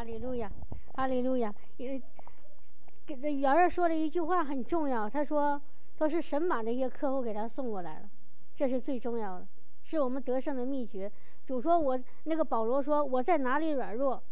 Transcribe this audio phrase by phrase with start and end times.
[0.00, 0.50] 哈利路亚，
[0.94, 1.54] 哈利路亚。
[1.76, 2.02] 因为
[3.04, 5.60] 给这圆圆说了一句话很重要，他说
[5.98, 8.08] 都是神把这些客户给他送过来了，
[8.56, 9.46] 这是最重要的，
[9.82, 11.12] 是我们得胜的秘诀。
[11.46, 14.22] 主说我那个保罗说我在哪里软弱，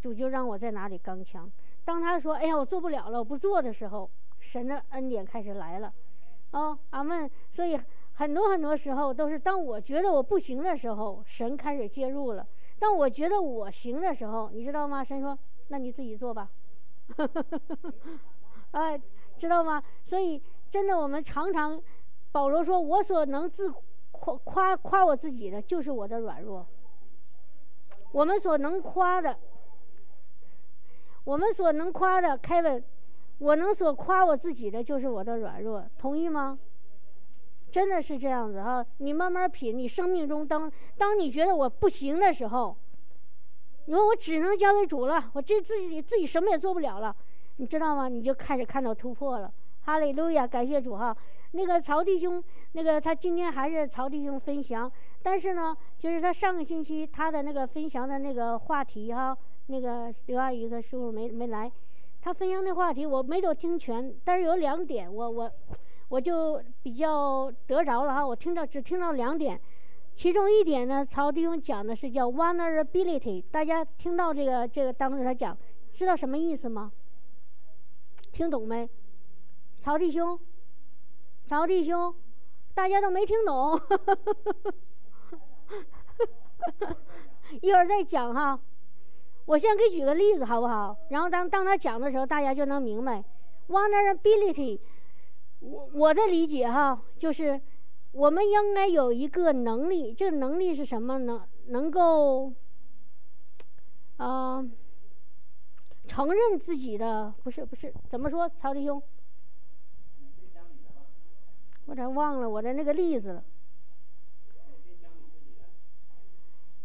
[0.00, 1.52] 主就让我在哪里刚强。
[1.84, 4.10] 当他说哎呀我做不了了，我不做的时候，
[4.40, 5.92] 神的恩典开始来了。
[6.52, 7.30] 哦，阿门。
[7.50, 7.78] 所以
[8.14, 12.46] 很多很多时候都是当我觉得我不行的时候，神开始介入了。
[12.78, 15.02] 当我觉得我行的时候，你知道吗？
[15.02, 15.36] 神说
[15.68, 16.50] ：“那你自己做吧。
[18.72, 19.00] ”哎，
[19.38, 19.82] 知道吗？
[20.04, 21.80] 所以真的，我们常常，
[22.30, 23.72] 保罗说：“我所能自
[24.12, 26.66] 夸夸夸我自己的，就是我的软弱。
[28.12, 29.38] 我们所能夸的，
[31.24, 32.84] 我们所能夸的，凯文，
[33.38, 35.84] 我能所夸我自己的，就是我的软弱。
[35.98, 36.58] 同意吗？”
[37.70, 39.76] 真的是这样子哈，你慢慢品。
[39.76, 42.76] 你生命中当当你觉得我不行的时候，
[43.86, 47.14] 你说我只能交给主了，我这自己自己什么也做不了了，
[47.56, 48.08] 你知道吗？
[48.08, 49.52] 你就开始看到突破了。
[49.82, 51.16] 哈利路亚，感谢主哈。
[51.52, 54.90] 那个曹弟兄，那个他今天还是曹弟兄分享，
[55.22, 61.70] 但是呢，就是他上个星期他的那个分享的那个话题哈，那个刘阿姨和师傅没没来，
[62.20, 65.52] 他分享的话题我没都听全，但是有两点我我。
[66.08, 69.60] 我就比较得着了哈，我听到只听到两点，
[70.14, 75.56] 其中一点呢，曹弟兄讲的是叫 vulnerability，大家听到这个这个当时他讲，
[75.92, 76.90] 知道什么意思吗？
[78.32, 78.88] 听懂没？
[79.80, 80.38] 曹弟兄，
[81.46, 82.14] 曹弟兄，
[82.74, 83.78] 大家都没听懂，
[87.60, 88.58] 一会儿再讲哈。
[89.44, 90.96] 我先给举个例子好不好？
[91.10, 93.22] 然后当当他讲的时候，大家就能明白
[93.68, 94.80] vulnerability。
[95.60, 97.60] 我我的理解哈，就是
[98.12, 101.46] 我们应该有一个能力，这个能力是什么呢？
[101.66, 102.52] 能够
[104.16, 104.64] 啊
[106.06, 108.48] 承认自己的不是不是怎么说？
[108.48, 109.02] 曹弟兄，
[111.86, 113.44] 我咋忘了我的那个例子了？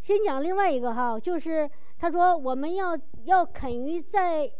[0.02, 4.52] 先讲另外一个哈，就是他说我们要要肯于在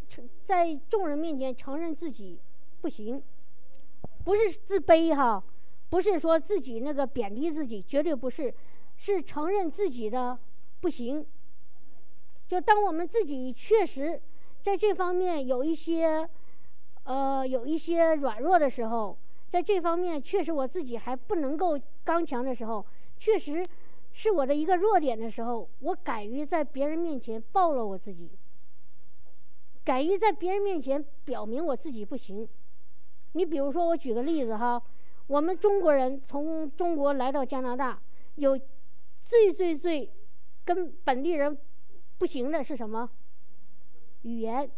[0.46, 2.40] 在众人面前承认自己
[2.80, 3.22] 不行。
[4.24, 5.42] 不是自卑哈，
[5.90, 8.52] 不是说自己那个贬低自己，绝对不是，
[8.96, 10.38] 是承认自己的
[10.80, 11.24] 不行。
[12.46, 14.20] 就当我们自己确实
[14.62, 16.28] 在这方面有一些，
[17.04, 19.16] 呃，有一些软弱的时候，
[19.50, 22.84] 在这方面确实我自己还不能够刚强的时候，
[23.18, 23.64] 确实
[24.12, 28.30] 是我的一个弱点的时候，我敢于在别人面前暴露我自己，
[29.84, 32.48] 敢于在别人面前表明我自己不行。
[33.34, 34.80] 你比如说，我举个例子哈，
[35.26, 38.00] 我们中国人从中国来到加拿大，
[38.36, 38.56] 有
[39.24, 40.08] 最最最
[40.64, 41.58] 跟本地人
[42.16, 43.10] 不行的是什么？
[44.22, 44.70] 语言，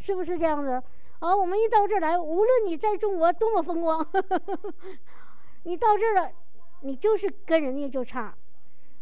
[0.00, 0.82] 是不是这样子？
[1.18, 4.06] 啊，我们一到这儿来，无论你在中国多么风光，
[5.64, 6.32] 你到这儿了，
[6.80, 8.34] 你就是跟人家就差，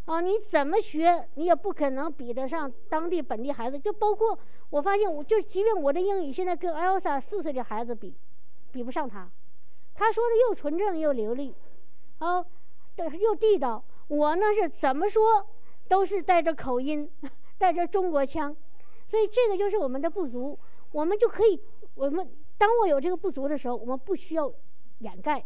[0.07, 3.79] 啊，你怎么学，你也不可能比得上当地本地孩子。
[3.79, 4.37] 就包括
[4.71, 8.15] 我发现，我就即便我的英语现在跟 Elsa 四岁的孩子比。
[8.75, 9.31] 比不上他，
[9.95, 11.55] 他说的又纯正又流利，
[12.19, 12.45] 啊，
[12.97, 13.85] 又地道。
[14.09, 15.47] 我呢是怎么说
[15.87, 17.09] 都是带着口音，
[17.57, 18.55] 带着中国腔，
[19.07, 20.59] 所以这个就是我们的不足。
[20.91, 21.61] 我们就可以，
[21.95, 24.53] 我们当我有这个不足的时候，我们不需要
[24.99, 25.45] 掩盖，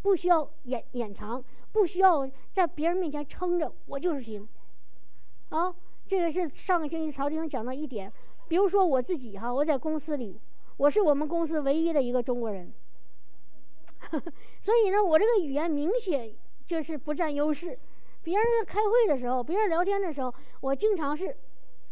[0.00, 4.48] 不需要掩掩藏，不需要在别人面前撑着，我就是行。
[5.50, 5.74] 啊，
[6.06, 8.10] 这个是上个星期曹丁讲到一点，
[8.48, 10.40] 比如说我自己哈，我在公司里。
[10.80, 12.72] 我是我们公司唯一的一个中国人，
[14.62, 17.78] 所以呢，我这个语言明显就是不占优势。
[18.22, 20.32] 别人开会的时候，别人聊天的时候，
[20.62, 21.36] 我经常是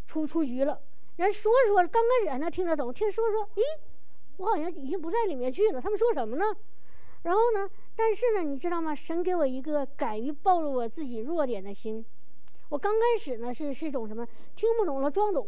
[0.07, 0.81] 出出局了。
[1.17, 3.61] 人说说，刚开始还能听得懂，听说说，咦，
[4.39, 5.79] 我好像已经不在里面去了。
[5.79, 6.47] 他们说什么呢？
[7.25, 8.95] 然后呢，但是呢，你知道吗？
[8.95, 12.03] 神给我一个敢于暴露我自己弱点的心。
[12.71, 14.27] 我刚开始呢是是一种什么？
[14.57, 15.47] 听不懂了装懂。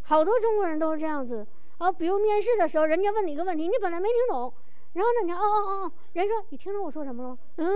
[0.00, 1.46] 好多中国人都是这样子。
[1.80, 4.52] 啊，比如面试的时候，人家问你一个问题，你本来没听懂，
[4.92, 7.38] 然后呢，你哦哦哦哦，人说你听懂我说什么了吗？
[7.56, 7.66] 嗯，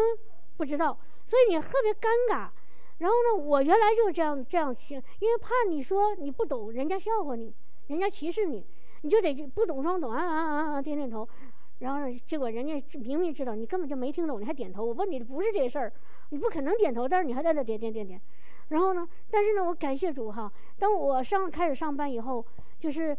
[0.59, 2.51] 不知道，所以你特别尴尬。
[2.99, 7.51] 然后呢，我原来就是这样这样想，因为怕你说你不懂，人家笑话你，
[7.87, 8.63] 人家歧视你，
[9.01, 11.27] 你就得不懂装懂啊啊啊啊，点点头。
[11.79, 14.85] 然后呢，结果人家明明知道你根本就没听懂，你还点头。
[14.85, 15.91] 我问你的不是这事儿，
[16.29, 18.21] 你不可能点头，但是你还在那点点点点。
[18.69, 22.45] 然后呢，但是呢，我感谢主哈，当我上开始上班以后，
[22.79, 23.17] 就是。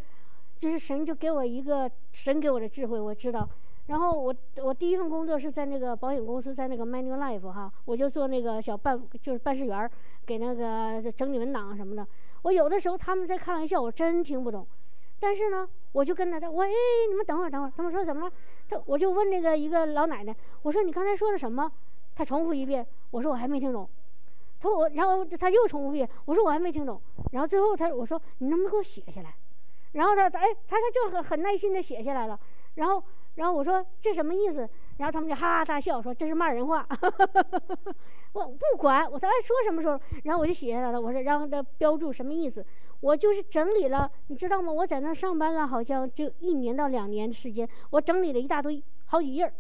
[0.58, 3.48] 就是神就给我一个神给我的智慧，我知道，
[3.88, 9.92] 然后我我第一份工作是在那个保险公司，在那个 Manulife 哈，我就做那个小办就是办事员儿，
[10.26, 12.08] 给那个整理文档什么的。
[12.42, 14.66] 我有的时候他们在开玩笑，我真听不懂。
[15.20, 16.70] 但是呢，我就跟他他我哎，
[17.10, 18.32] 你们等会儿等会儿，他们说怎么了？
[18.70, 21.72] 他我就问那个一个老奶奶，我说你刚才说的什么？
[22.16, 23.88] 他重复一遍，我说我还没听懂。
[24.60, 27.00] 他说我然后他又重复一遍，我说我还没听懂。
[27.32, 29.34] 然后最后他我说你能不能给我写下来？
[29.96, 32.40] 然后他哎他他就很很耐心的写下来了。
[32.76, 33.04] 然后
[33.36, 34.70] 然后我说这什么意思？
[34.98, 36.88] 然后他们就哈哈大笑说这是骂人话。
[38.34, 41.00] 我不管我他爱说什么时候，然后我就写下来了。
[41.00, 42.66] 我说让他标注什么意思。
[43.02, 44.72] 我就是整理了，你知道吗？
[44.72, 49.54] 我在那上班了，好像就一年到两年的时间，我整理了一大堆，好几页儿，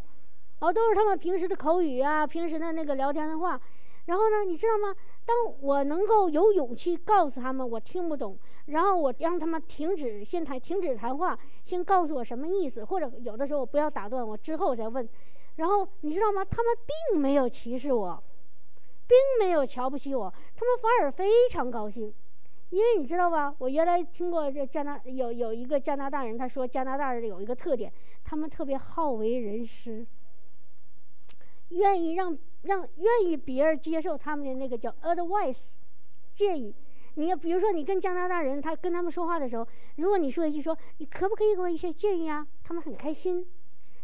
[0.60, 3.60] 哦，都是他们平时的口语啊，平时的那个聊天的话。
[4.06, 4.96] 然后呢，你知道吗？
[5.26, 8.38] 当我能够有勇气告诉他们我听不懂，
[8.68, 15.08] 然后我让他们停止先谈，停止谈话，先告诉我什么意思，或者有的时候我不要打断我，之后再问。
[15.56, 16.46] 然后你知道吗？
[16.46, 16.76] 他们
[17.12, 18.24] 并没有歧视我，
[19.08, 22.14] 并没有瞧不起我，他们反而非常高兴。
[22.72, 27.92] 因为你知道吧，我原来听过这加拿有有一个加拿大人，他说加拿大人有一个特点，
[28.24, 30.06] 他们特别好为人师，
[31.70, 35.64] 愿意让让愿意别人接受他们的那个叫 advice
[36.34, 36.76] 建议。
[37.16, 39.66] 你比如说你跟加拿大人，他跟他们说话的时候，
[39.96, 43.48] 如果你说一句说你可不可以给我一些建议啊，他们很开心，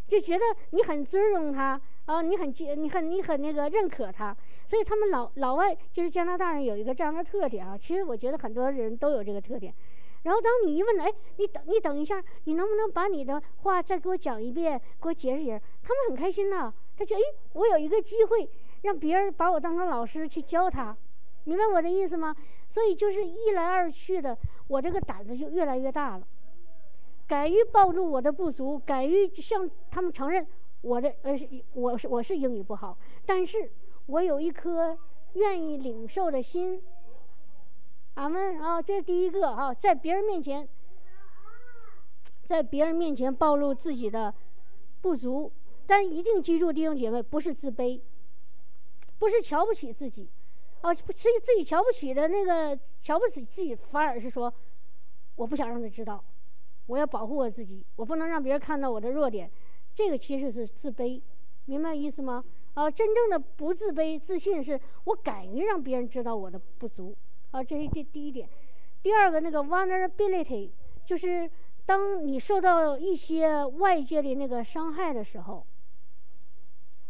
[0.08, 4.34] 就觉得你很尊重他啊，你很接你很你很那个认可他。
[4.66, 9.74] 所以他们老老外就是加拿大人有一个这样的特点啊，其实我觉得很多人都有这个特点。
[10.22, 15.62] 然后当你一问，哎，你等你等一下，你能不能把你的话再给我讲一遍，给我解释解释？
[15.82, 16.72] 他们很开心呐，
[17.02, 18.48] 他觉得哎，我有一个机会
[18.82, 20.96] 让别人把我当成老师去教他，
[21.42, 22.36] 明白我的意思吗？
[22.70, 24.38] 所以就是一来二去的，
[24.68, 26.24] 我这个胆子就越来越大了，
[27.26, 30.46] 敢于暴露我的不足，敢于向他们承认
[30.80, 31.36] 我的呃，
[31.72, 32.96] 我是我是英语不好，
[33.26, 33.70] 但是。
[34.06, 34.98] 我有一颗
[35.34, 36.82] 愿意领受的心，
[38.14, 40.68] 俺们啊，这是第一个啊，在别人面前，
[42.48, 44.34] 在别人面前暴露自己的
[45.00, 45.52] 不足，
[45.86, 48.00] 但一定记住，弟兄姐妹，不是自卑，
[49.18, 50.28] 不是瞧不起自己，
[50.80, 54.52] 啊，是自己瞧不起的那个瞧不起自己，反而是说，
[55.36, 56.22] 我不想让他知道，
[56.86, 59.50] 我要保护我自己，我不能让别人看到我的弱点，
[59.94, 61.20] 这个其实是自卑，
[61.66, 62.44] 明白意思吗？
[62.74, 67.14] 啊，真正的不自卑、自信是我敢于让别人知道我的不足。
[67.50, 68.48] 啊，这是第第一点。
[69.02, 70.70] 第二个，那个 vulnerability，
[71.04, 71.50] 就是
[71.84, 75.66] 当你受到一些外界的那个伤害的时候，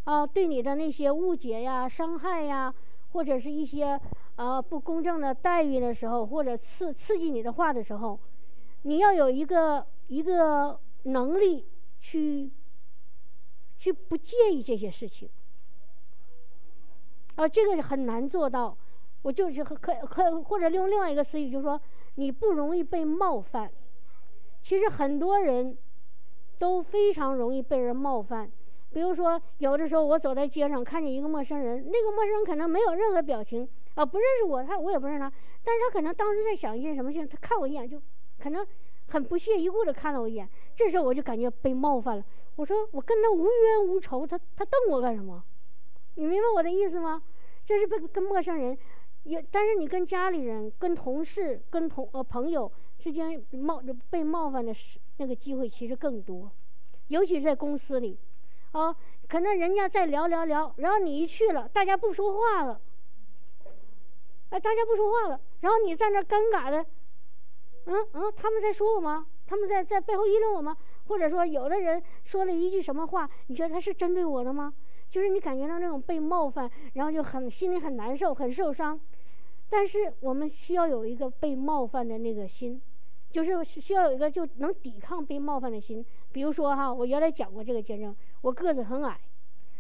[0.05, 2.75] 啊，对你的那些误解呀、伤害呀，
[3.13, 4.01] 或者是一些
[4.37, 8.19] 呃不公正的待遇的时候，或者刺刺激你的话的时候，
[8.83, 11.69] 你要有一个一个能力
[12.01, 12.51] 去
[13.79, 15.29] 去不介意这些事情。
[17.37, 18.77] 啊，这个很难做到。
[19.23, 21.81] 我就是可可可，或者用另外一个词语，就是说
[22.17, 23.71] 你不容易被冒犯。
[24.61, 25.79] 其实很多人
[26.59, 28.51] 都非常容易被人冒犯。
[28.93, 35.33] 比如说，有的时候我走在街上，看见一个陌生人，那个陌生人可能没有任何表情啊，不认识我，他我也不认识他，
[35.65, 38.01] 但是他可能当时在想一件什么事情，他看我一眼就
[38.39, 38.67] 可能
[39.09, 40.49] 很不屑一顾的看了我一眼。
[40.77, 42.25] 这时候我就感觉被冒犯了。
[42.57, 45.43] 我说我跟他无冤无仇，他他瞪我干什么？
[46.17, 47.23] 你明白我的意思吗？
[47.65, 48.77] 这是被跟陌生人，
[49.23, 56.51] 也但是你跟家里人、跟同事、跟同呃朋友之间冒被冒犯的时那个机会其实更多，
[57.09, 58.19] 尤其是在公司里，
[58.73, 58.95] 啊，
[59.29, 62.81] 可能人家在聊聊聊，然后你一去了，大家不说话了，
[64.51, 66.85] 哎，大家不说话了，然后你在那尴尬的，
[67.87, 69.27] 嗯嗯，他们在说我吗？
[69.47, 70.77] 他们在在背后议论我吗？
[71.07, 74.73] 或者说有的人说了一句什么话，你觉得他是针对我的吗？
[75.11, 78.99] 就是你感觉到那种被冒犯，然后就很心里很难受，很受伤。
[79.69, 82.81] 但是我们需要有一个被冒犯的那个心，
[83.31, 86.03] 就是需要有一个就能抵抗被冒犯的心。
[86.31, 89.19] 比如说哈，我原来讲过这个见证，我个子很矮，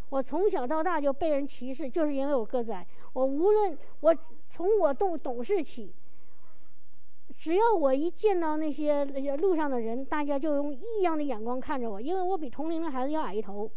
[0.08, 2.86] 我从小到大就被人歧视，就是因为我个子矮。
[3.12, 4.16] 我无论我
[4.48, 5.94] 从我懂懂事起，
[7.36, 9.04] 只要我一见到那些
[9.36, 13.70] 路上的人，大家就用异样的眼光看着我，因为我比同龄的孩子要矮一头。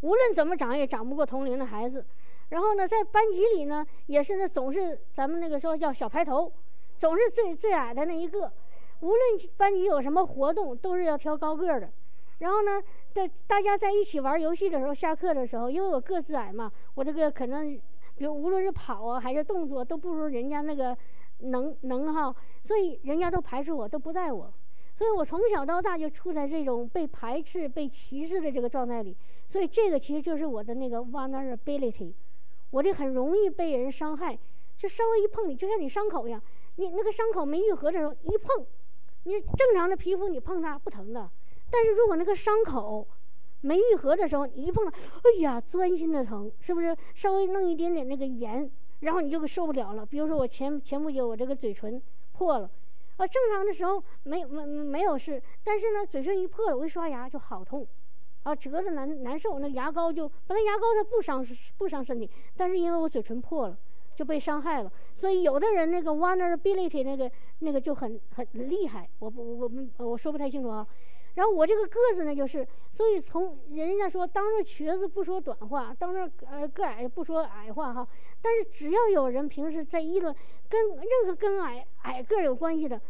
[0.00, 2.04] 无论怎么长也长不过同龄的孩子，
[2.48, 6.52] 然后呢，在班级里呢，也是呢，总是咱们那个说叫小排头，
[6.96, 8.52] 总是最最矮的那一个。
[9.00, 9.20] 无论
[9.56, 11.90] 班级有什么活动，都是要挑高个儿的。
[12.38, 12.82] 然后呢，
[13.14, 17.80] 在大家在一起玩游戏的时候，下课的时候，因为我个子矮嘛，我这个可能，
[18.16, 20.96] 比如无论是跑啊还是动作，都不如人家那个
[21.38, 24.52] 能能哈，所以人家都排斥我，都不带我。
[24.96, 29.16] 所以我从小到大就处在这种被排斥、被歧视的这个状态里。
[29.48, 32.12] 所以这个其实就是我的那个 vulnerability，
[32.70, 34.36] 我这很容易被人伤害，
[34.76, 36.42] 就稍微一碰你，就像你伤口一样，
[36.76, 38.66] 你那个伤口没愈合的时候一碰，
[39.22, 41.30] 你正常的皮肤你碰它不疼的，
[41.74, 43.04] 但是如果那个伤口
[43.62, 46.96] 没愈合的时候，你一碰它，哎呀，钻心的疼，是不是？
[47.14, 50.06] 稍微弄一点点那个盐，然后你就受不了了。
[50.06, 52.00] 比如说我前前不久我这个嘴唇
[52.30, 52.70] 破了，
[53.16, 57.84] 啊，正常的时候没没没有事，但是呢，嘴唇一破了，我一刷牙就好痛。
[58.44, 61.44] 啊，折的难难受，那牙膏就本来牙膏它不伤
[61.76, 63.76] 不伤身体，但是因为我嘴唇破了，
[64.14, 64.92] 就被伤害了。
[65.14, 67.28] 所以有的人那个 vulnerability 那个
[67.60, 70.86] 那个就很很厉害，我不我我我说不太清楚啊。
[71.34, 78.06] 然后我这个个子呢，就是所以从人家说当着瘸子不说短话，当着呃个矮不说矮话哈。
[78.40, 80.34] 但是只要有人平时在议论
[80.68, 83.00] 跟任何跟矮矮个有关系的，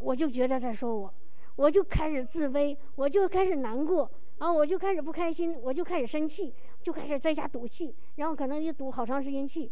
[0.00, 1.12] 我就觉得在说我，
[1.56, 4.10] 我就开始自卑，我就开始难过。
[4.38, 9.70] 然后我就开始不开心，我就开始生气，就开始在家赌气，然后可能就赌好长时间气。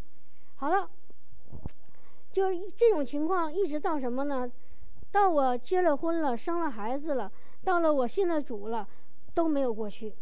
[0.54, 0.88] 好了，
[2.30, 4.50] 就是这种情况，一直到什么呢？
[5.10, 7.30] 到我结了婚了，生了孩子了，
[7.64, 8.86] 到了我信了主了，
[9.34, 10.14] 都没有过去。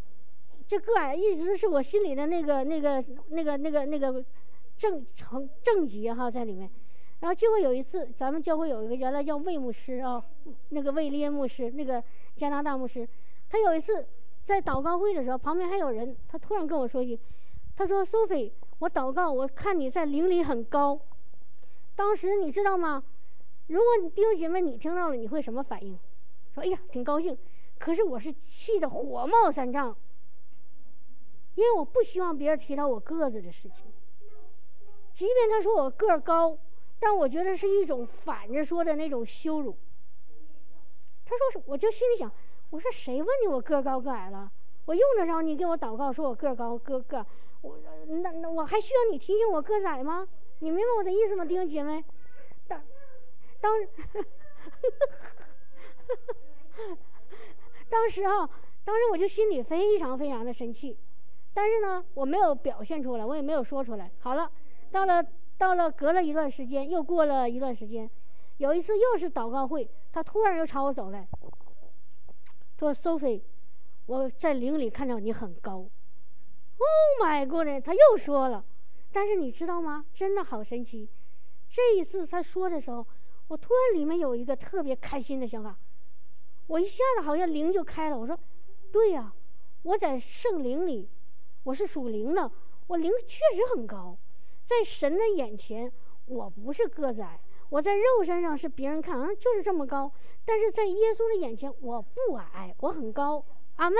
[0.66, 4.24] 这个一直是我心里的那个、那个、那个、那个、那个
[4.76, 6.70] 正成正极哈在里面。
[7.20, 10.24] 然后结果有一次，咱们教会有一个原来叫魏牧师啊，
[10.70, 12.02] 那个魏列牧师，那个
[12.36, 13.08] 加拿大牧师，
[13.48, 14.06] 他有一次。
[14.42, 17.20] 在祷告会的时候，旁边还有人，他突然跟我说一句
[17.76, 20.98] ：“他说，Sophie，我祷告，我看你在灵里很高。
[21.94, 23.00] 当时你知道吗？
[23.68, 25.96] 如果你弟兄姐妹你听到了，你会什么反应？
[26.60, 27.36] 哎呀，挺高兴。
[27.78, 29.96] 可是我是气得火冒三丈，
[31.54, 33.86] 因为我不希望别人提到我个子的事情。
[35.12, 36.58] 即便他说我个儿高，
[36.98, 39.76] 但我觉得是一种反着说的那种羞辱。
[41.24, 42.30] 他说是，我就心里想。”
[42.70, 44.48] 我说谁问你我个高个矮了？
[44.84, 47.26] 我用得着你给我祷告说我个高个个？
[47.62, 47.76] 我
[48.06, 50.28] 那那我还需要你提醒我个矮吗？
[50.60, 52.04] 你明白我的意思吗，弟兄姐妹？
[52.68, 52.80] 当
[53.60, 53.72] 当
[57.88, 58.48] 当时啊，
[58.84, 60.96] 当时我就心里非常非常的生气，
[61.52, 64.10] 但是呢，我没有表现出来，我也没有说出来。
[64.18, 64.50] 好了，
[64.90, 65.24] 到了
[65.58, 68.08] 到了隔了一段时间，又过了一段时间，
[68.58, 71.28] 有一次又是祷告会，他突然又朝我走来。
[72.78, 73.42] 说，Sophie，
[74.06, 75.86] 我在灵里看到你很高。
[76.82, 77.84] Oh my God！
[77.84, 78.64] 他又说了，
[79.12, 80.06] 但是你知道吗？
[80.14, 81.06] 真的好神奇。
[81.68, 83.06] 这一次他说的时候，
[83.48, 85.78] 我突然里面有一个特别开心的想法，
[86.70, 88.16] 我一下子好像灵就开了。
[88.16, 88.38] 我说，
[88.92, 89.32] 对呀，
[89.82, 91.08] 我在圣灵里，
[91.64, 92.48] 我是属灵的，
[92.86, 94.16] 我灵确实很高，
[94.64, 95.92] 在神的眼前，
[96.26, 97.40] 我不是个子矮。
[97.70, 100.12] 我在肉身上是别人看啊，就是这么高，
[100.44, 103.44] 但是在耶稣的眼前，我不矮，我很高。
[103.74, 103.98] 阿门！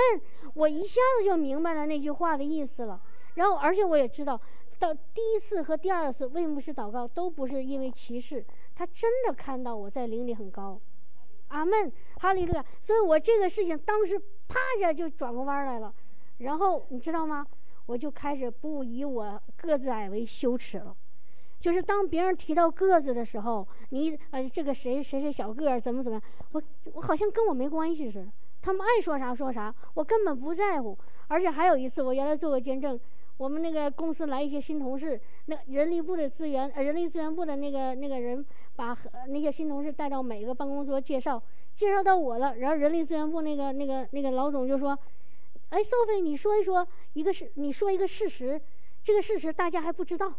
[0.53, 3.01] 我一下子就明白了那句话的意思了。
[3.33, 4.39] 然后，而且我也知道，
[4.79, 10.79] 到第一次和第二次为牧师祷告都不是因为歧视，他真的看到我在灵里很高。
[11.51, 12.65] 阿门，哈利路亚！
[12.79, 14.17] 所以我这个事情当时
[14.47, 15.93] 啪一下就转过弯来了。
[16.39, 17.45] 然后你知道吗？
[17.85, 20.95] 我就开始不以我个子矮为羞耻了。
[21.59, 28.31] 就是当别人提到个子的时候，你呃，这个谁谁谁小个儿怎么怎么样，我我好像跟我没关系似的。
[28.61, 30.97] 他们爱说啥说啥，我根本不在乎。
[31.27, 32.99] 而且还有一次，我原来做过见证，
[33.37, 38.43] 我们那个公司来一些新同事，那人力部的资源，呃，人力资源部的那个那个人
[38.75, 38.97] 把
[39.27, 41.41] 那些新同事带到每个办公桌介绍，
[41.73, 42.55] 介绍到我了。
[42.57, 44.97] 然后人力资源部那个那个那个老总就说
[45.69, 48.61] ：“哎宋飞你说一说一个事，你说一个事实，
[49.03, 50.33] 这个事实大家还不知道。”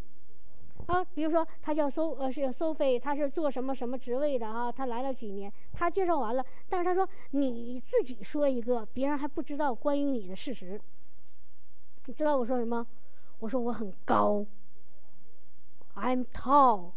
[0.86, 4.72] 啊，比如说他叫收呃是收费，他是做什么什么职位的啊？
[4.72, 5.52] 他来了几年？
[5.72, 10.80] 他介绍完了，但是他说你自己说一个别人还不知道关于你的事实。
[12.06, 12.84] 你知道我说什么？
[13.38, 14.44] 我说我很高
[15.94, 16.90] ，I'm tall。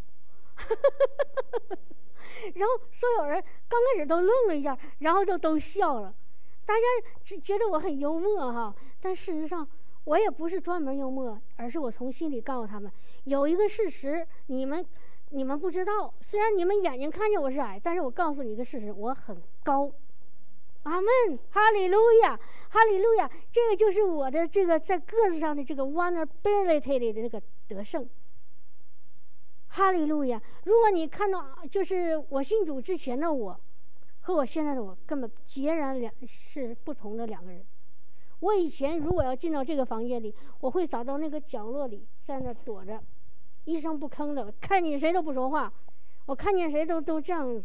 [2.54, 6.14] 然后所有人刚开始都愣了一下，然后就都笑了。
[6.64, 6.80] 大家
[7.24, 9.66] 只觉得我很幽默哈，但事实上
[10.04, 12.90] 我也不是专门幽默，而是我从心里告诉他们。
[13.24, 14.84] 有一个事实，你们
[15.30, 16.12] 你们不知道。
[16.20, 19.90] 虽然你们眼睛看见我是矮，但是我告诉你一个事实，我很高。
[20.84, 23.28] 阿门，哈利路亚，哈利路亚。
[23.50, 28.08] 这个就是我的这个在个子上的这个 vulnerability 的那个得胜。
[29.76, 30.40] 哈利路亚。
[30.64, 33.60] 如果你看到，就是我信主之前的我，
[34.22, 37.62] 和我现在的我根本截然两是不同的两个人。
[38.40, 42.98] 我以前如果要进到这个房间里，我会找到那个角落里，在那躲着。
[43.66, 45.70] 一声不吭的，看见谁都不说话，
[46.24, 47.62] 我看见谁都都这样子，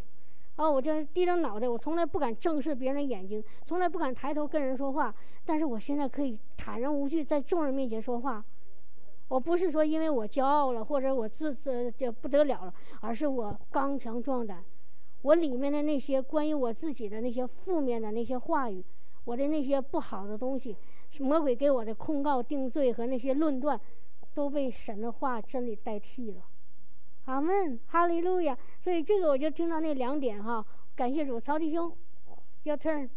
[0.57, 5.15] 哦，我这低着脑袋，我从来不敢正视别人的眼睛，从来不敢抬头跟人说话。
[5.45, 8.43] 但是我现在可以坦然无惧在众人面前说话。
[9.31, 14.61] 我不是说因为我骄傲了，或者我自自这不得了了，而是我刚强壮胆。
[15.21, 18.83] 我里面的那些关于我自己的那些负面的那些话语，
[19.23, 20.75] 我的那些不好的东西，
[21.19, 23.79] 魔鬼给我的控告、定罪和那些论断，
[24.33, 26.41] 都被神的话真理代替了。
[27.23, 28.57] 阿门，哈利路亚。
[28.83, 31.89] 所以这个我就听到那两点哈，感谢主，曹弟兄
[32.63, 33.07] ，Your turn。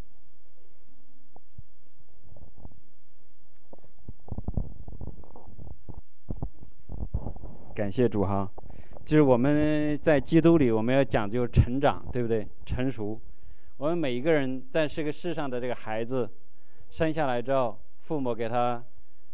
[7.75, 8.49] 感谢主哈，
[9.05, 12.47] 就是我们在基督里，我们要讲究成长，对不对？
[12.65, 13.21] 成熟。
[13.79, 16.31] 我们每一个人在这个世上的这个孩子，
[16.91, 18.81] 生下来之后，父母给他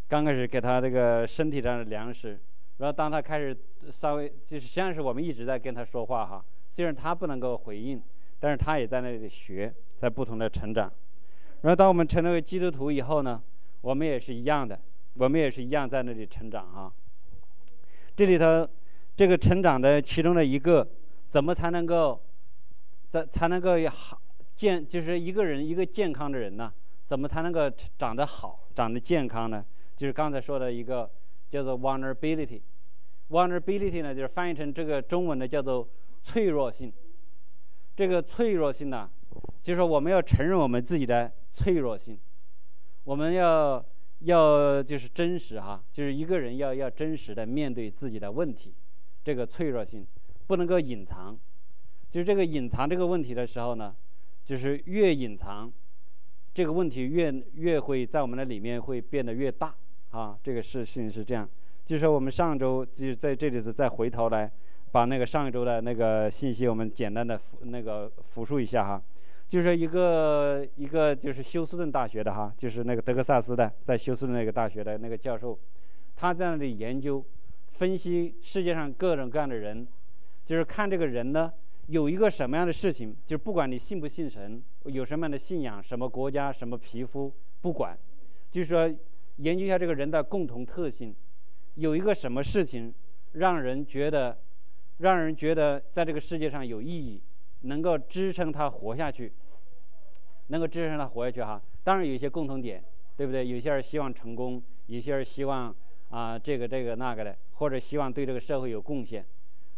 [0.08, 2.40] 刚开始给他这个身体上的粮食，
[2.78, 3.54] 然后当他开始
[3.90, 6.42] 稍微就是像是我们一直在跟他说话哈，
[6.72, 8.02] 虽然他不能够回应，
[8.38, 10.90] 但是他也在那里学，在不同的成长。
[11.60, 13.42] 然后当我们成为基督徒以后呢，
[13.82, 14.80] 我们也是一样的，
[15.18, 16.90] 我们也是一样在那里成长哈。
[18.20, 18.68] 这里头，
[19.16, 20.86] 这个成长的其中的一个，
[21.30, 22.20] 怎么才能够，
[23.08, 24.20] 在才能够好
[24.54, 26.70] 健，就是一个人一个健康的人呢？
[27.06, 27.62] 怎么才能够
[27.98, 29.64] 长得好、长得健康呢？
[29.96, 31.10] 就是刚才说的一个
[31.48, 32.60] 叫做 vulnerability。
[33.30, 35.88] vulnerability 呢，就是翻译成这个中文的叫做
[36.22, 36.92] 脆弱性。
[37.96, 39.08] 这个脆弱性呢，
[39.62, 42.18] 就是说我们要承认我们自己的脆弱性，
[43.04, 43.82] 我们要。
[44.20, 48.74] 要就是真实哈，就是一个人要要真实的面对自己的问题，
[49.24, 50.06] 这个脆弱性
[50.46, 51.38] 不能够隐藏，
[52.10, 53.94] 就是这个隐藏这个问题的时候呢，
[54.44, 55.72] 就是越隐藏，
[56.52, 59.74] 这个问题越越会在我们的里面会变得越大
[60.10, 60.38] 啊。
[60.42, 61.48] 这个事情是这样，
[61.86, 64.50] 就是说我们上周就在这里头再回头来
[64.92, 69.02] 把那个上一周的那个信息我们简单的那个复述一下哈。
[69.50, 75.58] 就是一个一个就是休斯顿大学的哈，就是那个德克萨斯的，在休斯顿那个大学的那个教授，
[76.14, 77.24] 他在那里研究、
[77.72, 79.84] 分析世界上各种各样的人，
[80.46, 81.52] 就是看这个人呢
[81.88, 87.98] 有一个什么样的事情，就是不管你信不信神，有什么样的信仰，什么国家、什么皮肤，不管，
[88.52, 88.88] 就是说
[89.38, 91.12] 研究一下这个人的共同特性，
[91.74, 92.94] 有一个什么事情
[93.32, 94.38] 让人觉得，
[94.98, 97.20] 让人觉得在这个世界上有意义。
[97.62, 99.32] 能够支撑他活下去，
[100.48, 101.60] 能够支撑他活下去哈。
[101.82, 102.82] 当然有一些共同点，
[103.16, 103.46] 对不对？
[103.46, 105.74] 有些人希望成功，有些人希望
[106.10, 109.24] 啊这个这个那个的，或者希望对这个社会有贡献，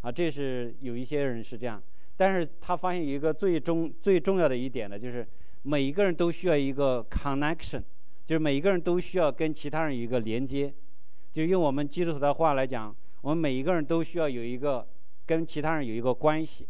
[0.01, 1.81] 啊，这是有一些人是这样。
[2.15, 5.27] 但是他发现有一个最终最重要的一点呢，就是
[5.63, 7.81] 每一个人都需要一个 connection，
[8.25, 10.73] 就是每一个人都需要跟其他人有一个连接。
[11.31, 14.87] 就用我们基督徒的话来讲，我们每一个人都需要有一个
[15.25, 16.67] 跟其他人有一个关系。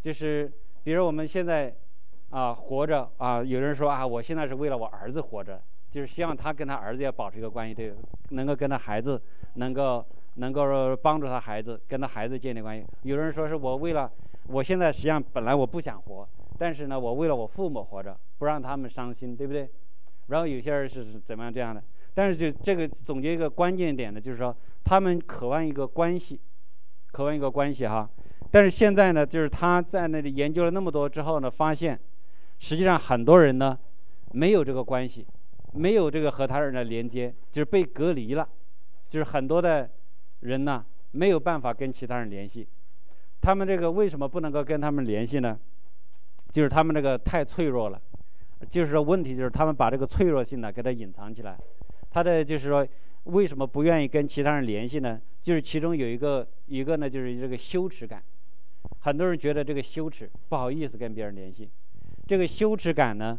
[0.00, 0.50] 就是，
[0.82, 1.74] 比如我们现在，
[2.30, 5.60] 啊，活着啊，有人说啊，我现在是为了我儿子活着，
[5.90, 7.94] 就是希望他跟他儿子要保持一个关系，对，
[8.30, 9.20] 能够跟他孩子，
[9.54, 10.04] 能够
[10.36, 12.86] 能够帮助他孩子，跟他孩子建立关系。
[13.02, 14.10] 有人说是我为了，
[14.46, 16.26] 我现在实际上本来我不想活，
[16.58, 19.68] 但是呢，我为了我父母活着，不让他们伤心，对不对？
[20.28, 21.82] 然后有些人是怎么样这样的？
[22.14, 26.40] 但是就这个总结一个关键点呢，就是说他们渴望一个关系，
[27.12, 28.08] 渴望一个关系哈。
[28.50, 31.98] 但是现在呢，就是他在那里研究了那么多之后呢，发现，
[32.58, 33.78] 实际上很多人呢，
[34.32, 35.24] 没有这个关系，
[35.72, 38.48] 没有这个和他人的连接，就是被隔离了，
[39.08, 39.88] 就是很多的
[40.40, 42.66] 人呢，没有办法跟其他人联系。
[43.40, 45.58] 他们这个为什么不能够跟他们联系呢？
[46.50, 48.02] 就是他们这个太脆弱了，
[48.68, 51.56] 就是说问题就是他们把这个脆弱性呢给它隐藏起来。
[52.10, 52.84] 他的就是说，
[53.24, 55.20] 为什么不愿意跟其他人联系呢？
[55.40, 58.20] 就是其中有一个一个呢，就是这个羞耻感。
[59.00, 61.68] 很多人觉得这个羞耻，不好意思跟别人联系。
[62.26, 63.38] 这个羞耻感呢，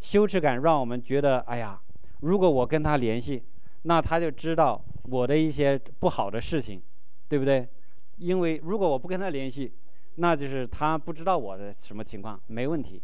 [0.00, 1.80] 羞耻感让我们觉得，哎呀，
[2.20, 3.42] 如果我跟他联系，
[3.82, 6.80] 那他就知道我的一些不好的事情，
[7.28, 7.68] 对不对？
[8.16, 9.70] 因为如果我不跟他联系，
[10.16, 13.00] 那就是他不知道我的什么情况，没问题。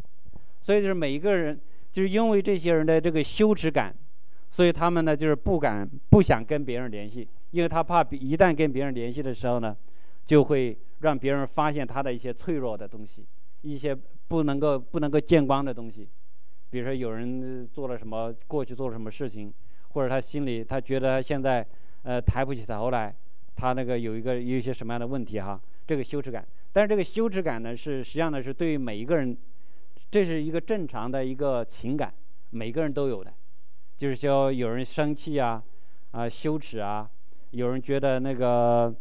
[0.62, 1.60] 所以就是每一个人，
[1.92, 3.94] 就是因为这些人的这个羞耻感，
[4.50, 9.76] 所以他们呢就是不敢、不想跟别人联系，因为他怕一旦跟别人联系的时候呢，
[10.26, 10.76] 就会。
[11.02, 13.26] 让别人发现他的一些脆弱的东西，
[13.60, 13.94] 一些
[14.28, 16.08] 不能够不能够见光的东西，
[16.70, 19.52] 比如说有人做了什么，过去做了什么事情，
[19.90, 21.66] 或者他心里他觉得现在
[22.02, 23.14] 呃抬不起头来，
[23.56, 26.46] 他那个有一个有一些什么样的问题哈，这个羞耻感。
[26.72, 29.36] 但是这个羞耻感呢，是实际上呢是对于每一个人，
[30.10, 32.14] 这是一个正常的一个情感，
[32.50, 33.32] 每个人都有的，
[33.98, 35.62] 就是说有人生气啊，
[36.12, 37.10] 啊羞耻啊，
[37.50, 38.94] 有人觉得那个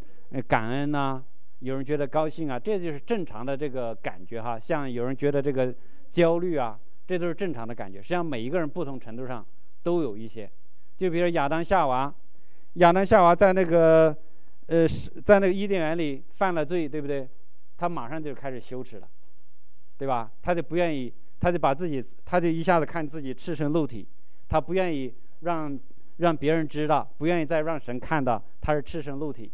[0.47, 1.23] 感恩呐。
[1.61, 4.59] 有人觉得高兴啊，这就是正常的这个感觉哈。
[4.59, 5.73] 像有人觉得这个
[6.11, 8.01] 焦虑啊，这都是正常的感觉。
[8.01, 9.45] 实际上每一个人不同程度上
[9.83, 10.49] 都有一些。
[10.97, 12.13] 就比如亚当夏娃，
[12.73, 14.15] 亚当夏娃在那个
[14.67, 14.87] 呃
[15.23, 17.27] 在那个伊甸园里犯了罪，对不对？
[17.77, 19.07] 他马上就开始羞耻了，
[19.97, 20.31] 对吧？
[20.41, 24.07] 他就不愿意，他就把自己，他就一下子看自己赤身露体，
[24.49, 25.79] 他不愿意让
[26.17, 29.51] 让别人知道，不愿意再让神看到他是赤身露体，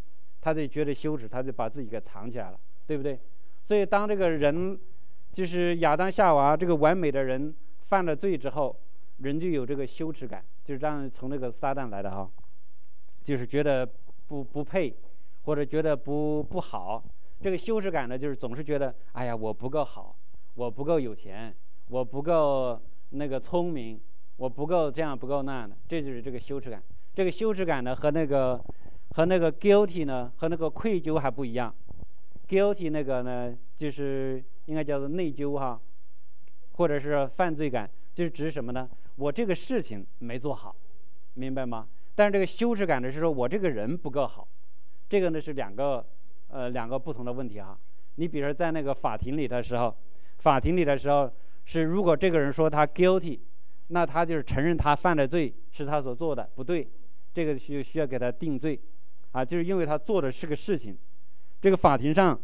[0.47, 3.19] 他就觉得羞耻，他就把自己给藏起来了，对不对？
[3.65, 4.79] 所以当这个人
[5.33, 7.53] 就是亚当夏娃这个完美的人
[7.87, 8.73] 犯了罪之后，
[9.17, 12.31] 人就有这个羞耻感，就是让从那个撒旦来的哈，
[13.25, 13.85] 就是觉得
[14.29, 14.95] 不不配，
[15.43, 17.03] 或者觉得不不好。
[17.41, 20.15] 这个羞耻感呢，就是总是觉得，哎呀，我不够好，
[20.55, 21.53] 我不够有钱，
[21.89, 23.99] 我不够那个聪明，
[24.37, 26.81] 我不够这样，不够那样的，这就是这个羞耻感。
[27.13, 28.63] 这个羞耻感呢，和那个
[29.17, 31.73] 和那个 guilty 呢，和那个愧疚还不一样。
[32.47, 35.81] guilty 那个呢，就是应该叫做内疚哈，
[36.73, 38.87] 或者是犯罪感，就是指什么呢？
[39.15, 40.75] 我这个事情没做好，
[41.33, 41.87] 明白吗？
[42.13, 44.47] 但是这个羞耻感呢，是说我这个人不够好，
[45.09, 46.05] 这个呢是两个。
[46.49, 47.77] 呃，两个不同的问题哈。
[48.15, 49.93] 你比如说，在那个法庭里的时候，
[50.37, 51.29] 法庭里的时候
[51.65, 53.37] 是，如果这个人说他 guilty，
[53.87, 56.87] 那他就是承认他犯的罪是他所做的不对，
[57.33, 58.79] 这个需需要给他定罪，
[59.37, 60.97] 啊，就是因为他做的是个事情。
[61.61, 62.39] 这个法庭上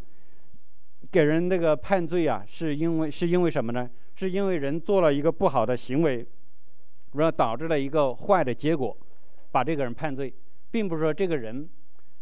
[1.11, 3.89] 给人那个判罪啊，是因为是因为什么呢？
[4.13, 6.23] 是因为人做了一个不好的行为，
[7.13, 8.95] 然后导致了一个坏的结果，
[9.51, 10.31] 把这个人判罪，
[10.69, 11.67] 并不是说这个人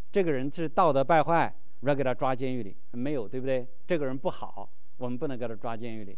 [0.10, 1.54] 这个人是道德败坏。
[1.82, 3.66] 要给他抓监狱里，没有，对不对？
[3.88, 6.16] 这个人不好，我们不能给他抓监狱里，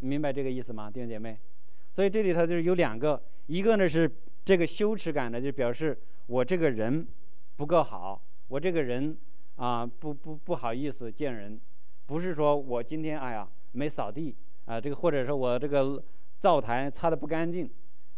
[0.00, 1.38] 明白这个意思吗，弟兄姐妹？
[1.94, 4.10] 所以这里头就是有两个，一个呢是
[4.44, 7.06] 这个羞耻感呢，就表示我这个人
[7.62, 9.16] 不够好，我这个人
[9.54, 11.60] 啊不不不好意思见人，
[12.06, 16.02] 不是说我今天哎呀没扫地啊，这个或者说我这个
[16.40, 17.70] 灶台擦的不干净，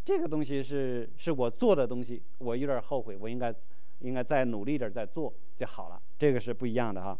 [0.02, 3.54] 这个东西是是我做的东西，我有点后悔，我应该
[3.98, 6.00] 应该再努力点再做就好了。
[6.18, 7.18] 这个是不一样的哈，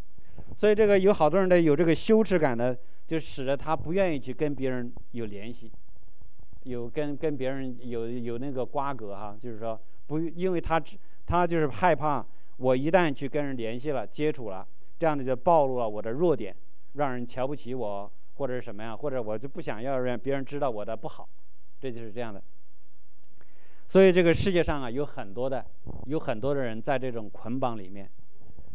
[0.56, 2.74] 所以这个有好多人呢有这个羞耻感呢，
[3.06, 5.70] 就使得他不愿意去跟别人有联系，
[6.62, 10.82] 有跟跟别人有有那个瓜葛哈，就是说不，因为他
[11.26, 12.24] 他就是害怕
[12.56, 14.66] 我一旦去跟人联系了、接触了，
[14.98, 16.54] 这样的就暴露了我的弱点，
[16.94, 21.28] 让人瞧不起我或者是什么呀，或者我就不想要让别人知道我的不好，
[21.80, 22.42] 这就是这样的。
[23.88, 25.64] 所以这个世界上啊有很多的
[26.06, 28.10] 有很多的人在这种捆绑里面。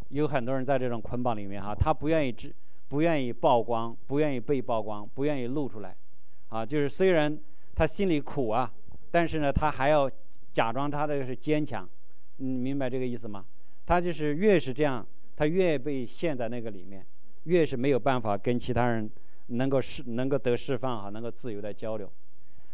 [0.08, 2.52] 有很多人在这种捆绑里面哈，他不愿意知，
[2.88, 5.94] 不愿意曝光，不愿意被曝光，不愿意露出来，
[6.48, 7.38] 啊，就是虽然
[7.76, 8.68] 他心里苦啊，
[9.12, 10.10] 但是呢，他还要
[10.52, 11.88] 假装他的是坚强，
[12.40, 13.44] 你明白这个意思吗？
[13.86, 17.06] 他就是越是这样，他越被陷在那个里面，
[17.44, 19.10] 越是没有办法跟其他人
[19.46, 22.10] 能够释，能够得释放哈，能够自由的交流。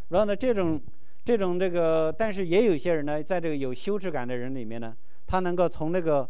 [0.08, 0.80] 然后呢，这种
[1.24, 6.28] 这种这个，但是也有些人呢，在这个有羞耻感的人里面呢，他能够从那个。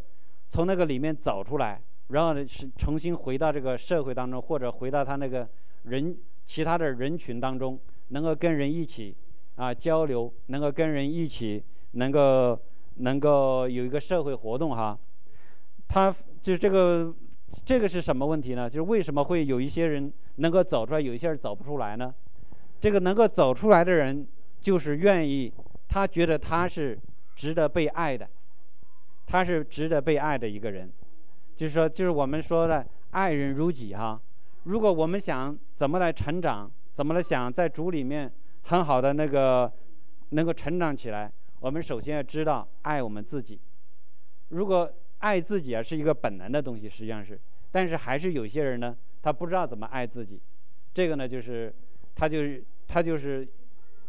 [0.49, 5.47] 从那个里面走出来，然后呢是重新回到这个社会当中，或者回到他那个
[5.83, 7.77] 人其他的人群当中，
[8.11, 9.15] 能够跟人一起
[9.57, 12.57] 啊交流，能够跟人一起，能够
[12.97, 14.99] 能够有一个社会活动哈。
[15.89, 17.15] 他就这个
[17.65, 18.69] 这个是什么问题呢？
[18.69, 22.15] 就是为什么会有一些人能够走出来，有一些人走不出来呢？
[22.81, 24.27] 这个能够走出来的人，
[24.61, 25.53] 就是愿意，
[25.89, 26.99] 他觉得他是
[27.35, 28.29] 值得被爱的。
[29.29, 30.89] 他是值得被爱的一个人，
[31.57, 34.21] 就是说，就是我们说的爱人如己哈。
[34.63, 38.31] 如果我们想怎么来成长，怎么来想在主里面
[38.63, 39.73] 很好的那个
[40.31, 43.59] 能够成长起来，我们首先要知道爱我们自己。
[44.49, 47.39] 如果爱自己啊是一个本能的东西，实际上是，
[47.71, 50.41] 但是还是有些人呢，他不知道怎么爱自己。
[50.95, 51.73] 这个呢，就是
[52.15, 53.47] 他就是他就是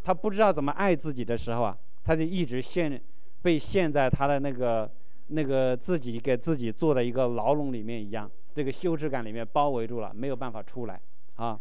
[0.04, 3.00] 他不知道怎么爱自己的时候啊，他就一直陷
[3.42, 4.90] 被陷在他的那个。
[5.30, 10.98] 那个自己给自己做的一个牢笼里面一样，这个羞耻感里面包围住了，没有办法出来
[11.36, 11.60] 啊。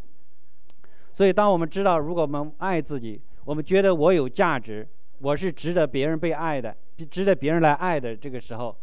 [1.13, 4.87] 所以，当我们知道，如果我们爱自己，我们觉得我有价值，
[5.19, 6.75] 我是值得别人被爱的，
[7.09, 8.75] 值得别人来爱的这个时候，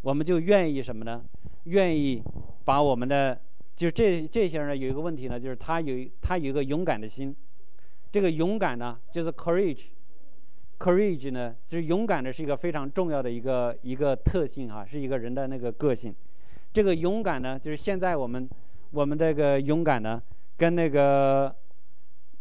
[0.00, 1.22] 我们就愿意什么呢？
[1.64, 2.22] 愿意
[2.64, 3.38] 把我们的，
[3.76, 7.34] 就这这些人，有一个问题呢，就是他有他有一个勇敢的心，
[8.10, 9.84] 这个勇敢呢，就是 courage。
[10.78, 16.12] Courage 呢，就是勇敢的，是一个非常重要的一个一个特性哈，是一个人的那个个性。
[16.72, 18.48] 这个勇敢呢，就是现在我们
[18.90, 20.20] 我们这个勇敢呢，
[20.56, 21.54] 跟那个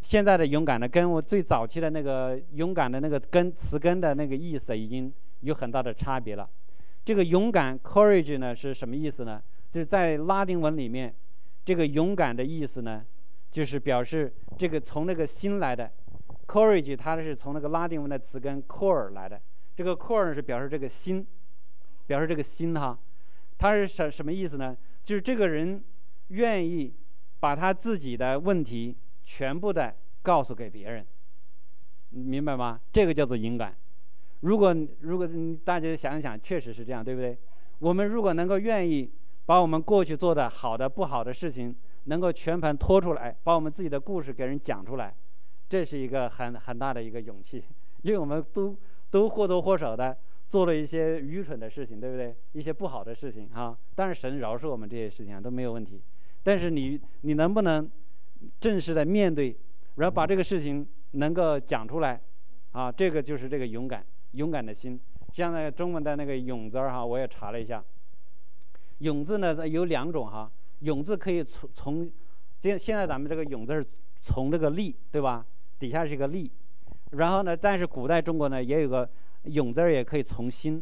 [0.02, 5.12] 现在的勇敢呢，跟我最早期的那个勇敢的那个根词根的那个意思已经
[5.42, 6.50] 有很大的差别了。
[7.06, 9.42] 这个勇敢 Courage 呢是什么意思呢？
[9.70, 11.14] 就是在拉丁文里面，
[11.64, 13.06] 这个勇敢的意思呢，
[13.52, 15.90] 就是表示这个从那个心来的
[16.46, 19.40] ，courage 它是从那个拉丁文的词根 core 来的，
[19.76, 21.26] 这个 core 是表示这个心，
[22.06, 22.98] 表示这个心哈，
[23.58, 24.76] 它是什什么意思呢？
[25.04, 25.84] 就是这个人
[26.28, 26.94] 愿意
[27.40, 28.96] 把他自己的问题
[29.34, 31.06] 全部的告诉给别人，
[32.10, 32.78] 明白吗？
[32.91, 33.74] 这个叫做勇敢。
[34.41, 35.26] 如果如果
[35.63, 37.38] 大家想一想，确实是这样，对不对？
[37.80, 39.10] 我们如果能够愿意
[39.46, 41.74] 把我们过去做的好的、不好的事情，
[42.06, 45.15] 能够全盘托出来，把我们自己的故事给人讲出来，
[45.70, 47.63] 这是一个很很大的一个勇气，
[48.04, 48.76] 因为我们都
[49.10, 50.17] 都或多或少的
[50.50, 52.36] 做了一些愚蠢的事情，对不对？
[52.52, 56.02] 一些不好的事情啊，但是神饶恕我们这些事情啊都没有问题。
[56.44, 57.89] 但是你你能不能
[58.60, 59.56] 正式的面对，
[59.96, 62.20] 然后把这个事情能够讲出来，
[62.72, 64.06] 啊，这个就是这个勇敢。
[64.34, 64.98] 勇敢的心，
[65.34, 67.84] 像那个中文的那个“勇”字儿哈，我也查了一下
[69.00, 70.50] ，“勇”字呢有两种哈
[70.80, 72.12] ，“勇”字可以从从，
[72.62, 73.86] 现现在咱们这个“勇”字
[74.22, 75.46] 从这个“力”对吧？
[75.80, 76.50] 底下是一个“力”，
[77.12, 79.10] 然后呢，但是古代中国呢也有个
[79.52, 80.82] “勇”字也可以从心，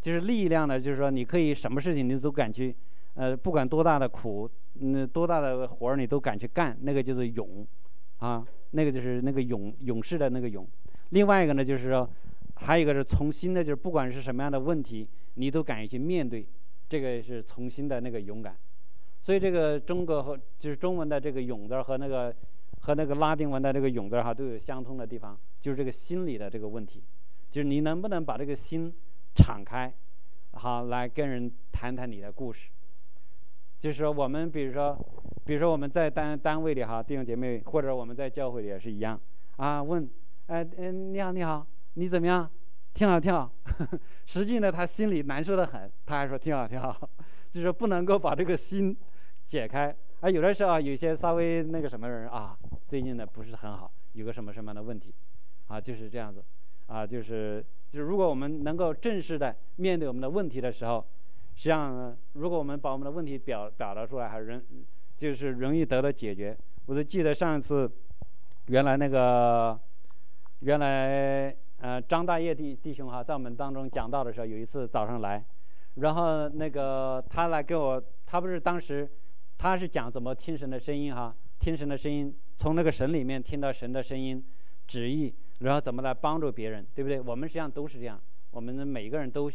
[0.00, 2.72] 就是力量呢，就是说你可以什么事情你都敢去，
[3.20, 7.66] 呃，不管多大的苦，嗯，多大的活儿你都敢去干，那个就是勇，
[8.18, 10.66] 啊，那个就是那个勇勇士的那个勇。
[11.10, 12.08] 另外一个呢就是说。
[12.62, 16.46] 还有一个是从心的，就是不管是什么样的问题，你都敢于去面对，
[16.90, 18.54] 这个是从心的那个勇敢。
[19.22, 22.34] 所以这个中国和就是中文的这个“勇”字和那个
[22.80, 27.02] 和那个拉丁文的这个“勇”字哈都有相通的地方，就是这个心理的这个问题，
[27.50, 28.92] 就是你能不能把这个心
[29.34, 29.90] 敞开，
[30.52, 32.68] 好来跟人谈谈你的故事。
[33.80, 34.94] 就是说我们比如说，
[35.42, 39.18] 比如说我们在单单位里哈弟兄姐妹，或者我们在教会里也是一样
[39.56, 40.06] 啊，问，
[40.48, 41.66] 哎嗯你好你好。
[41.94, 42.48] 你怎么样？
[42.92, 43.50] 挺好，挺好。
[44.26, 47.10] 实际呢，他心里难受的很，他还说挺好，挺好。
[47.50, 48.94] 就是不能够把这个心
[49.46, 49.94] 解开。
[50.20, 55.12] 啊，有的时候啊，有些稍微那个什么人啊，最近呢不是很好，有个什么什么样的问题，
[55.68, 56.44] 啊，就是这样子。
[56.86, 61.04] 啊，就是就是，如果我们能够正式的面对我们的问题的时候，
[61.60, 64.62] 实际上，如果我们把我们的问题表表达出来，还是容
[65.18, 66.56] 就是容易得到解决。
[66.86, 67.90] 我就记得上一次，
[68.68, 69.78] 原来那个
[70.60, 71.54] 原来。
[71.82, 75.42] 呃，张大业弟弟兄哈，在我们当中讲道的时候，有一次早上来，
[75.94, 79.10] 然后那个他来给我，他不是当时，
[79.56, 84.44] 他是讲怎么听神的声音哈，听神的声音，从那个神里面听到神的声音，
[84.86, 87.18] 旨意，然后怎么来帮助别人，对不对？
[87.18, 88.20] 我们实际上都是这样，
[88.50, 89.50] 我们每一个人都，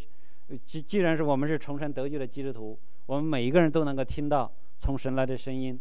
[0.65, 5.79] 既既然是我们是重生得救的基督徒，我们每一个人都能够听到从神来的声音，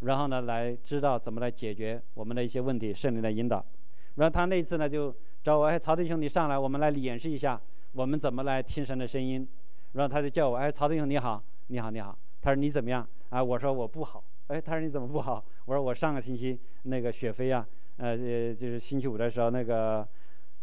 [0.00, 3.64] 然后呢，来知道怎么来解决我们的一些问题，圣灵的引导。
[4.16, 5.14] 然后他那次呢就。
[5.46, 7.60] 找我，哎，曹弟兄，你上来，我们来演示一下，
[7.92, 9.46] 我们怎么来听神的声音。
[9.92, 12.18] 然后他就叫我，哎，曹弟兄，你好，你好，你好。
[12.42, 13.06] 他说你怎么样？
[13.28, 14.24] 啊，我说我不好。
[14.48, 15.44] 哎，他说你怎么不好？
[15.66, 17.64] 我说我上个星期那个雪飞啊，
[17.98, 20.04] 呃，就是星期五的时候那个，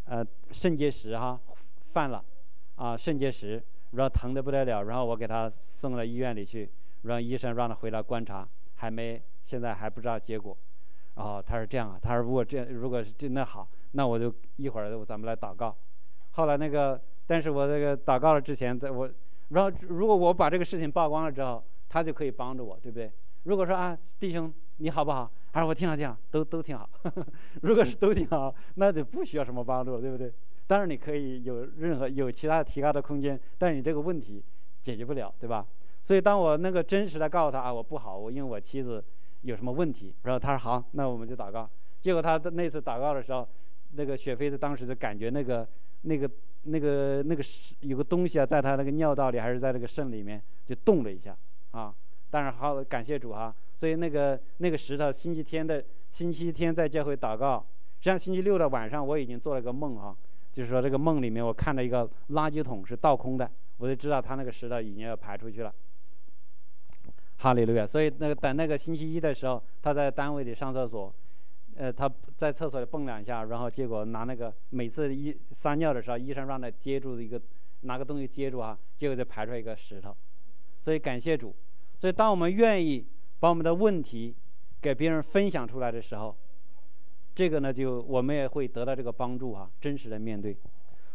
[0.04, 1.40] 呃，肾结石哈
[1.94, 2.22] 犯了，
[2.76, 6.70] 啊，肾结石，然后疼得不得了，然后我给他送到医院里去，
[7.04, 10.58] 让医生让他回来观察，还没，现在还不知道结果。
[11.16, 13.68] 哦，他说这样啊，他说如果这如果是真的好。
[13.96, 15.76] 那我就一会儿咱们来祷告。
[16.32, 19.08] 后来那个，但是我这个祷告了之前，在我，
[19.50, 23.12] 然后如果我把这个事情曝光了之后，他就可以帮助我，对不对？
[23.44, 25.30] 如果说啊，弟兄你好不好？
[25.52, 26.90] 还是我挺好挺好，都都挺好。
[27.62, 30.34] 如果是都挺好，那就不需要什么帮助，对不对？
[30.74, 34.44] 当然你可以有任何有其他的提高的空间，但是你这个问题
[34.82, 35.64] 解决不了，对吧？
[36.04, 39.04] 所以当我那个真实的告诉他啊，我不好，我因为我妻子
[39.44, 41.70] 有什么问题，然后他说好，那我们就祷告。
[42.02, 43.48] 结果他的那次祷告的时候。
[43.96, 45.68] 那个雪飞子当时就感觉那个、
[46.02, 46.28] 那个、
[46.64, 47.44] 那个、那个
[47.82, 51.38] 有个东西啊，在他那个尿道里还是在那个肾里面就动了一下
[51.70, 51.94] 啊。
[52.32, 57.64] 但是好感谢主哈，所以那个那个石头星期天的星期天在教会祷告，
[58.00, 60.18] 实际上星期六的晚上我已经做了个梦啊，
[60.54, 65.74] 就是说这个梦里面我看到一个垃圾桶是倒空的，我就知道他那个石头已经要排出去了。
[67.38, 67.86] 哈利路亚！
[67.86, 71.14] 所以那个等那个星期一的时候，他在单位里上厕所。
[71.76, 77.42] 呃，他在厕所里蹦两下，然后结果拿那个每次一撒尿的时候，医生让他接住一个
[77.82, 80.16] 拿个东西接住啊，结果就排出来一个石头。
[80.80, 81.56] 所以感谢主。
[81.98, 83.04] 所以当我们愿意
[83.40, 84.36] 把我们的问题
[84.80, 86.38] 给别人分享出来的时候，
[87.36, 90.56] 这个呢就我们也会得到这个帮助啊，真实的面对。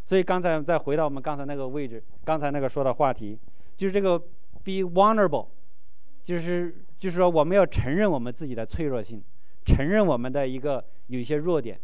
[0.04, 3.38] 所以刚才再回到我们刚才那个位置，刚才那个说的话题，
[3.76, 4.18] 就是这个
[4.64, 5.48] be vulnerable，
[6.24, 9.22] 就是就是说我们要承认我们自己的脆弱性。
[9.66, 11.78] 承认我们的一个有一些弱点，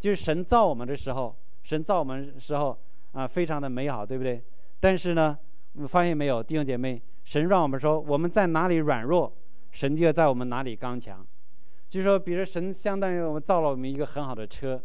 [0.00, 2.78] 就是神造我们的时候，神造我们时候
[3.12, 4.42] 啊，非常的美好，对不对？
[4.80, 5.38] 但是呢，
[5.72, 9.30] 你发现没有，弟兄姐妹，神让我们说我们在哪里软弱，
[9.72, 11.26] 神就要在我们哪里刚强。
[11.90, 14.82] 就说，比如说神相当于我们造了我们一个很好的车，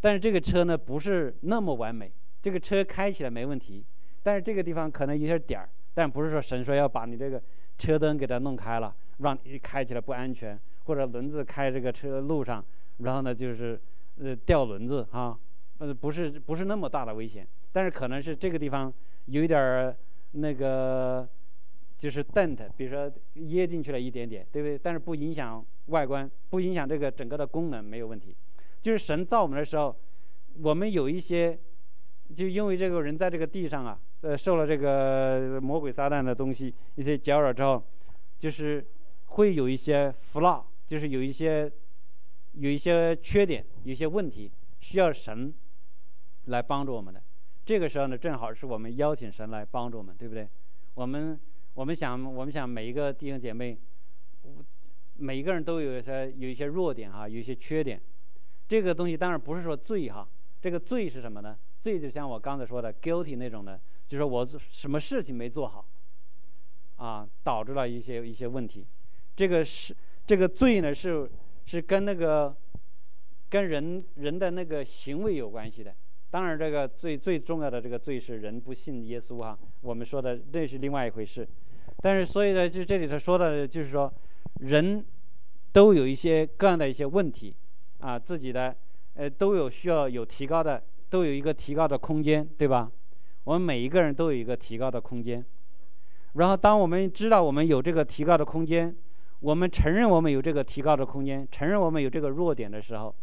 [0.00, 3.84] 但是这个车呢不是那么完美，这个车开起来没问题，
[4.22, 7.42] 但是这个地方可能有些点儿，但不是说神说要把你这个
[7.78, 12.64] 车灯给它弄开了，让你开起来不安全，或者轮子开这个车路上，
[12.98, 13.80] 然后呢就是
[14.20, 15.36] 呃掉轮子哈，
[15.78, 18.92] 呃不是不是那么大的危险，但是可能是这个地方
[19.26, 19.96] 有一点儿
[20.32, 21.28] 那个。
[21.98, 24.78] 就是 dent，比如说掖进去了一点点，对不对？
[24.78, 28.34] 但是不影响外观，不影响这个整个的功能，没有问题。
[28.82, 29.94] 就是神造我们的时候，
[30.62, 31.58] 我们有一些，
[32.34, 37.82] 就因为这个人在这个地上啊，呃，受了这个魔鬼撒旦的东西一些搅扰之后，
[38.38, 38.84] 就是
[39.26, 41.70] 会有一些 flaw，就是有一些
[42.52, 45.52] 有一些缺点，有一些问题，需要神
[46.46, 47.22] 来帮助我们的。
[47.64, 50.48] 这个时候呢，正好是我们邀请神来帮助我们，对不对？
[50.94, 51.38] 我们。
[51.74, 53.76] 我们想，我们想每一个弟兄姐妹，
[55.18, 58.00] 每个人都有一些有一些弱点哈，有一些缺点。
[58.68, 60.26] 这个东西当然不是说罪哈，
[60.60, 61.56] 这个罪是什么呢？
[61.82, 65.86] 罪就像我刚才说的 guilty 那种的，就是我什么事情没做好，
[66.96, 68.84] 啊，导致了一些一些问题。
[69.36, 69.94] 这个是
[70.26, 71.30] 这个罪呢，是
[71.66, 72.54] 是跟那个
[73.48, 75.94] 跟人人的那个行为有关系的。
[76.28, 79.56] 当然，这个最最重要的这个罪是人不信耶稣哈。
[79.80, 81.46] 我们说的那是另外一回事。
[82.02, 84.12] 但是，所以呢，就这里头说的，就是说，
[84.60, 85.04] 人
[85.72, 87.54] 都有一些各样的一些问题，
[87.98, 88.74] 啊，自己的，
[89.14, 92.90] 呃，都有需要有提高的，都有一个提高的空间，对吧？
[93.44, 95.44] 我们每一个人都有一个提高的空间。
[96.34, 98.94] 然后，当我们知道我们有这个提高的空间，
[99.40, 103.14] 我们承认我们有这个提高的空间，承认我们有这个弱点的时候，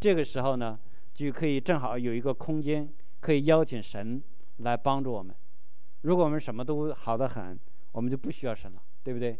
[0.00, 0.78] 这个时候呢，
[1.14, 2.88] 就可以正好有一个空间，
[3.20, 4.22] 可以邀请神
[4.58, 5.34] 来帮助我们。
[6.02, 7.58] 如果我们什么都好的很。
[7.92, 9.36] 我们就不需要神了，对不对？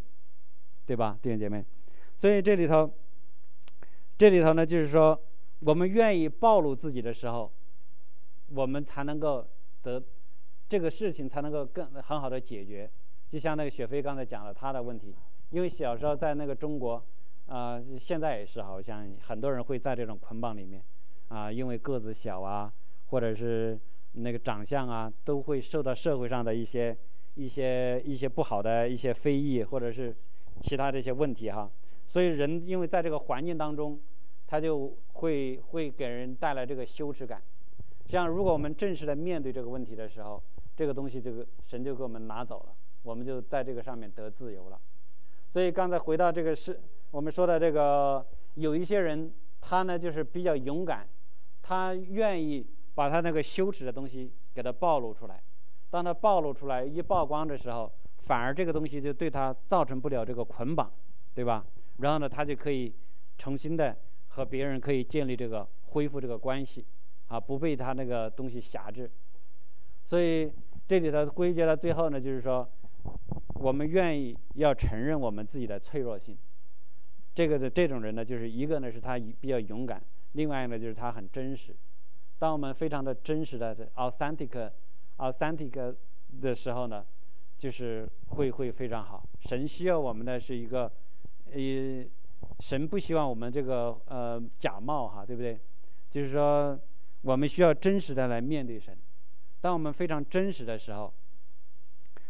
[0.89, 1.63] 对吧，弟兄姐妹？
[2.17, 2.91] 所以这里头，
[4.17, 5.21] 这里头呢，就是说，
[5.61, 7.53] 我们愿意暴露自己的时候，
[8.55, 9.47] 我们才能够
[9.83, 10.03] 得
[10.67, 12.91] 这个事情才能够更很好的解决。
[13.31, 15.15] 就像那个雪飞刚才讲了他的问题，
[15.51, 17.05] 因为小时候在那个中国，
[17.49, 20.83] 啊，现在也是，好像很多人会在这种捆绑里面，
[21.29, 22.73] 啊，因为个子小啊，
[23.09, 23.79] 或者是
[24.13, 26.97] 那个长相啊，都会受到社会上的一些。
[27.35, 30.13] 一些一些不好的一些非议，或者是
[30.61, 31.71] 其他这些问题哈，
[32.07, 33.99] 所以人因为在这个环境当中，
[34.47, 37.41] 他就会会给人带来这个羞耻感。
[38.07, 40.43] 像如果我们正式的面对这个问题的时候，
[40.77, 44.79] 这个东西这个神就给我们拿走了，我们就在这个上面得自由了。
[45.53, 46.79] 所以刚才回到这个是
[47.11, 51.07] 我们说的这个，有一些人他呢就是比较勇敢，
[51.63, 55.43] 他愿意把他那个羞耻的东西给他暴露出来。
[55.91, 57.91] 当他暴露出来一曝光的时候，
[58.29, 60.93] 反而这个东西就对他造成不了这个捆绑，
[61.35, 61.65] 对吧？
[61.97, 62.93] 然后呢，他就可以
[63.39, 63.97] 重新的
[64.29, 66.85] 和别人可以建立这个恢复这个关系，
[67.29, 69.11] 啊，不被他那个东西辖制。
[70.05, 70.53] 所以
[70.87, 72.69] 这里头归结到最后呢，就是说，
[73.55, 76.37] 我们愿意要承认我们自己的脆弱性。
[77.35, 81.75] 这个的这种人呢，就是一个呢是他比较勇敢，另外呢就是他很真实。
[82.39, 84.71] 当我们非常的真实的 authentic。
[85.19, 85.97] authentic
[86.41, 87.05] 的时候呢，
[87.59, 89.23] 就是会会非常好。
[89.41, 90.91] 神需要我们的是一个，
[91.53, 92.05] 呃，
[92.61, 95.59] 神不希望我们这个呃假冒哈，对不对？
[96.11, 96.79] 就是说，
[97.23, 98.97] 我们需要真实的来面对神。
[99.61, 101.13] 当我们非常真实的时候，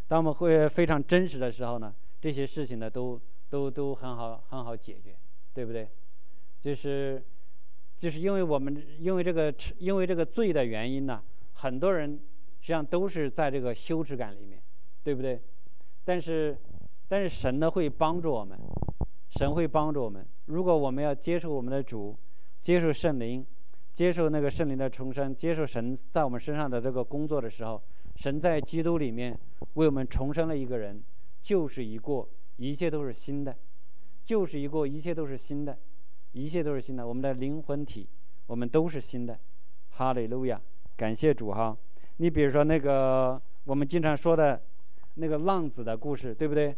[0.09, 5.15] 当我们会非常真实的时候呢，这些事情呢都都都很好很好解决，
[5.53, 5.89] 对不对？
[6.63, 7.23] 就是
[7.99, 12.19] 就是因为我们因为这个因为这个罪的原因呢，很多人。
[12.61, 14.61] 实际上都是在这个羞耻感里面，
[15.03, 15.41] 对不对？
[16.05, 16.57] 但是，
[17.09, 18.59] 但是神呢会帮助我们，
[19.31, 20.27] 神会帮助我们。
[20.47, 22.17] 如果我们要接受我们的主，
[22.63, 23.45] 接受圣灵，
[23.93, 27.83] 接受那个圣灵的重生，接受神在我们身上的这个工作的时候，
[28.17, 29.39] 神在基督里面
[29.75, 31.03] 为我们重生了一个人，
[31.43, 33.55] 就是一过，一切都是新的，
[34.25, 35.79] 就是一过，一切都是新的，
[36.33, 37.07] 一切都是新的。
[37.07, 38.09] 我们的灵魂体，
[38.47, 39.39] 我们都是新的。
[39.91, 40.61] 哈利路亚，
[40.97, 41.77] 感谢主哈。
[42.19, 44.61] 你比如说那个我们经常说的，
[45.19, 46.75] 那个浪子的故事，对不对？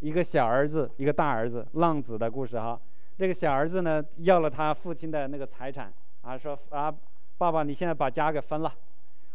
[0.00, 2.78] 一个小儿子，一个大儿子，浪子的故事哈。
[3.16, 5.92] 那个小儿子呢，要了他父亲的那个财产
[6.22, 6.92] 啊，说啊，
[7.38, 8.74] 爸爸，你现在把家给分了，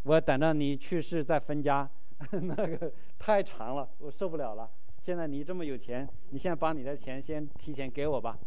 [0.03, 1.89] 我等着你去世再分家。
[2.31, 4.69] 那个太长了，我受不了了。
[5.01, 8.37] 现在你这么有钱，你现在把你的钱先提前给我吧，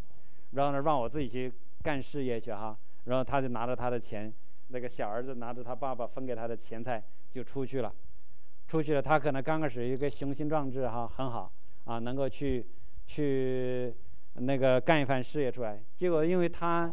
[0.50, 1.50] 然后呢，让我自己去
[1.82, 2.76] 干事业去哈。
[3.04, 4.32] 然后他就拿着他的钱。
[4.68, 7.92] 那个小儿子拿着他爸爸分给他的钱财就出去了，
[8.72, 11.52] 出去了，他可能刚开始一个雄心壮志哈很好
[11.84, 12.64] 啊，能够去
[13.06, 13.92] 去
[14.32, 15.78] 那个干一番事业出来。
[15.98, 16.90] 结果因为他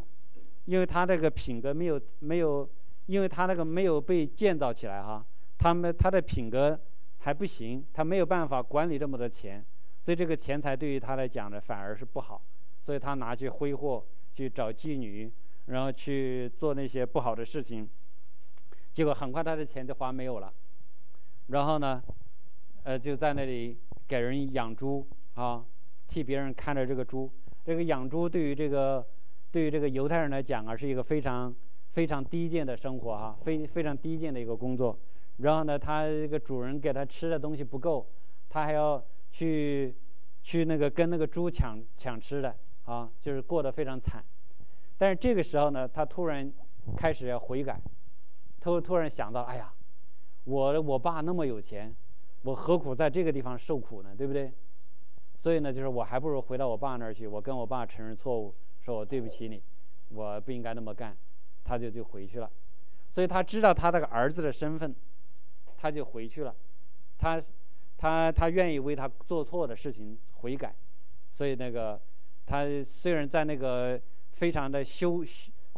[0.66, 2.70] 因为他这个品格没有没有，
[3.06, 5.26] 因为他那个没有被建造起来哈，
[5.58, 6.78] 他们他的品格
[7.20, 9.66] 还不行，他没有办法管理这么多钱，
[10.04, 12.42] 所以这个钱财对于他来讲呢反而是不好，
[12.84, 14.06] 所以他拿去挥霍，
[14.36, 15.32] 去找妓女。
[15.68, 17.88] 然后去做那些不好的事情，
[18.92, 20.52] 结果很快他的钱就花没有了。
[21.50, 22.02] 然后呢，
[22.84, 23.78] 呃，就在那里
[24.08, 25.66] 给人养猪啊，
[26.08, 27.32] 替别人看着这个猪。
[27.66, 29.06] 这个养猪对于这个
[29.52, 31.54] 对于这个犹太人来讲啊，是一个非常
[31.92, 34.98] 非常低贱的生活哈，非非常低贱的一个工作。
[35.38, 38.08] 然后呢，他这个主人给他吃的东西不够，
[38.48, 39.96] 他还要去
[40.44, 44.24] 去那个跟那个猪抢抢吃的啊，就是过得非常惨。
[44.98, 46.52] 但是这个时候呢，他突然
[46.96, 47.80] 开始要悔改，
[48.60, 49.74] 突突然想到，哎呀，
[50.44, 51.96] 我我爸那么有钱，
[52.44, 54.14] 我何苦在这个地方受苦呢？
[54.18, 54.52] 对不对？
[55.38, 59.62] 所以呢，就是我还不如回到我爸那儿去，我跟我爸承认错误，说我对不起你，
[60.10, 61.16] 我不应该那么干，
[61.64, 62.50] 他就就回去了。
[63.14, 64.96] 所以他知道他那个儿子的身份，
[65.78, 66.56] 他就回去了，
[67.18, 67.42] 他
[67.98, 70.74] 他他愿意为他做错的事情悔改，
[71.34, 72.00] 所以那个
[72.46, 74.00] 他虽然在那个。
[74.40, 75.22] 非常的羞，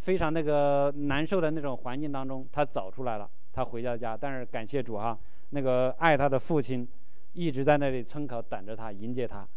[0.03, 4.17] 非常那个难受的那种环境当中，他走出来了，他回到家。
[4.19, 5.17] 但是感谢主哈，
[5.49, 6.87] 那个爱他的父亲
[7.33, 9.47] 一直在那里村口等着他，迎接他。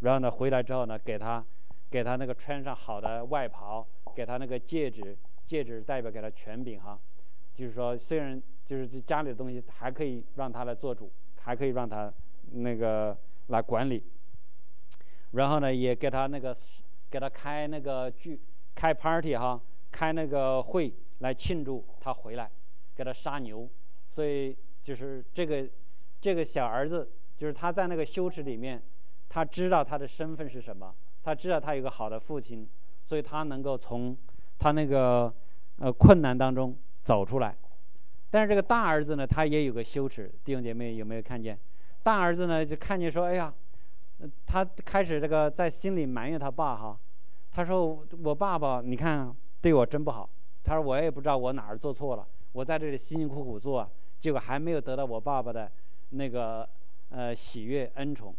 [0.00, 1.44] 然后呢，回来之后呢，给他
[1.90, 6.98] 给他那个穿上好的外袍，给他那个戒指，戒指代表给他权柄哈。
[7.54, 12.12] 就是说，虽然就是家里的东西还可以让他来做主，还可以让他
[12.52, 13.16] 那个
[13.48, 14.02] 来管理。
[15.32, 16.56] 然后呢，也给他那个
[17.10, 18.40] 给他开那个聚。
[18.76, 19.60] 开 party 哈，
[19.92, 22.50] 开那个会来庆祝他回来，
[22.94, 23.68] 给他杀牛，
[24.10, 25.68] 所以就是这个
[26.20, 28.82] 这个小儿子，就是他在那个羞耻里面，
[29.28, 32.68] 他知道他的身份是什么，他知道他有个好的父亲，
[33.04, 34.16] 所以他能够从
[34.58, 35.32] 他那个
[35.78, 37.56] 呃困难当中走出来。
[38.30, 41.58] 但是这个大儿子呢，他也有个羞耻，弟兄姐妹有没有看见？
[42.02, 43.52] 大儿子呢就看见说，哎呀，
[44.46, 46.98] 他开始这个在心里埋怨他爸哈。
[47.56, 50.28] 他说：“我爸爸，你看对我真不好。”
[50.64, 53.90] 他说：“我也不知道我哪儿做错了，我在这里辛辛苦苦做，
[54.20, 55.70] 结果还没有得到我爸爸的
[56.10, 56.66] 那个
[57.10, 58.32] 呃喜悦恩宠。”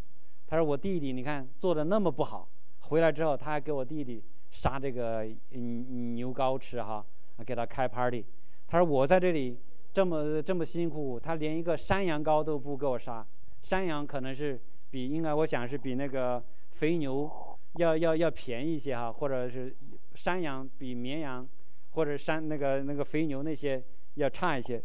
[0.47, 2.47] 他说：“我弟弟，你看做的那么不好，
[2.80, 7.05] 回来之后他还给我弟弟杀这个嗯牛羔吃哈，
[7.45, 8.24] 给他开 party。
[8.68, 9.59] 他说我在这里
[9.93, 13.28] 这么这么辛苦，他连一个山羊羔都不给我杀。
[13.63, 14.57] 山羊可能是
[14.91, 16.41] 比应该我想是比那个
[16.72, 17.30] 肥牛。”
[17.78, 19.76] 要要要便宜一些哈，或者是
[20.13, 21.45] 山羊比绵羊，
[21.91, 23.84] 或者山那个那个肥牛那些
[24.16, 24.82] 要差一些。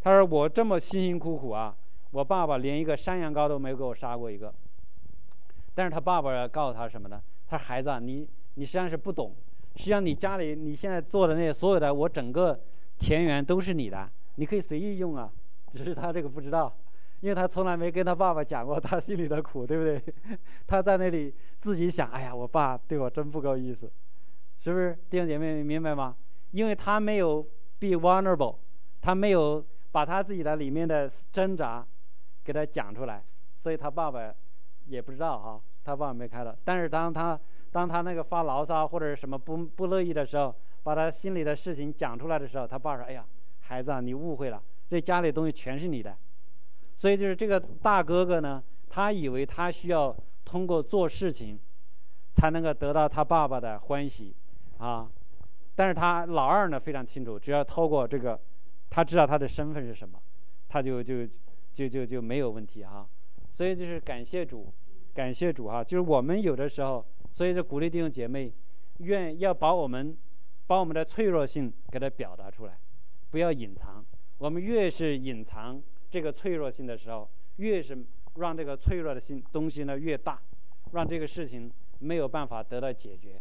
[0.00, 1.76] 他说我这么辛辛苦苦啊，
[2.12, 4.54] 我爸爸连一个山羊羔都没有给我杀过一个。
[5.74, 7.20] 但是他爸爸告诉他什么呢？
[7.46, 9.34] 他说孩子啊，你你实际上是不懂，
[9.76, 12.58] 实际上你家里你现在做的那些所有的，我整个
[12.98, 15.30] 田园都是你的，你可以随意用啊。
[15.74, 16.72] 只是他这个不知道。
[17.20, 20.00] 因为他从来没跟他爸爸讲过他心里的苦，对不对？
[20.68, 23.90] 他在那里自己想：“哎呀，我爸对我真不够意思，
[24.60, 26.14] 是不是？”弟兄姐妹明白吗？
[26.52, 27.44] 因为他没有
[27.78, 28.56] be vulnerable，
[29.00, 31.86] 他没有把他自己的里面的挣扎
[32.44, 33.22] 给他讲出来，
[33.62, 34.32] 所以他爸爸
[34.86, 36.54] 也不知道哈，他爸爸没看到。
[36.64, 37.38] 但是当他
[37.70, 43.24] 当他那个发牢骚或者什么不不乐意的时候，把他心里的事情讲出来的时候，他爸说：“哎呀，
[43.60, 46.16] 孩子，啊，你误会了，这家里东西全是你的。”
[46.96, 51.58] 所以就是这个大哥哥呢，他以为他需要通过做事情，
[52.34, 54.34] 才能够得到他爸爸的欢喜，
[54.78, 55.08] 啊，
[55.78, 58.36] 但是他老二呢非常清楚，只要透过这个，
[58.90, 60.20] 他知道他的身份是什么，
[60.68, 61.24] 他就就
[61.72, 63.08] 就就就没有问题哈。
[63.54, 64.74] 所以就是感谢主，
[65.14, 68.52] 感谢主哈，就是我们有的时候，所以就鼓励弟兄姐妹，
[68.96, 70.18] 愿要把我们
[70.66, 72.76] 把我们的脆弱性给它表达出来，
[73.30, 74.04] 不要隐藏。
[74.38, 75.80] 我们越是隐藏。
[76.10, 77.96] 这个脆弱性的时候，越是
[78.34, 80.42] 让这个脆弱的心东西呢越大，
[80.90, 81.70] 让这个事情
[82.00, 83.40] 没有办法得到解决。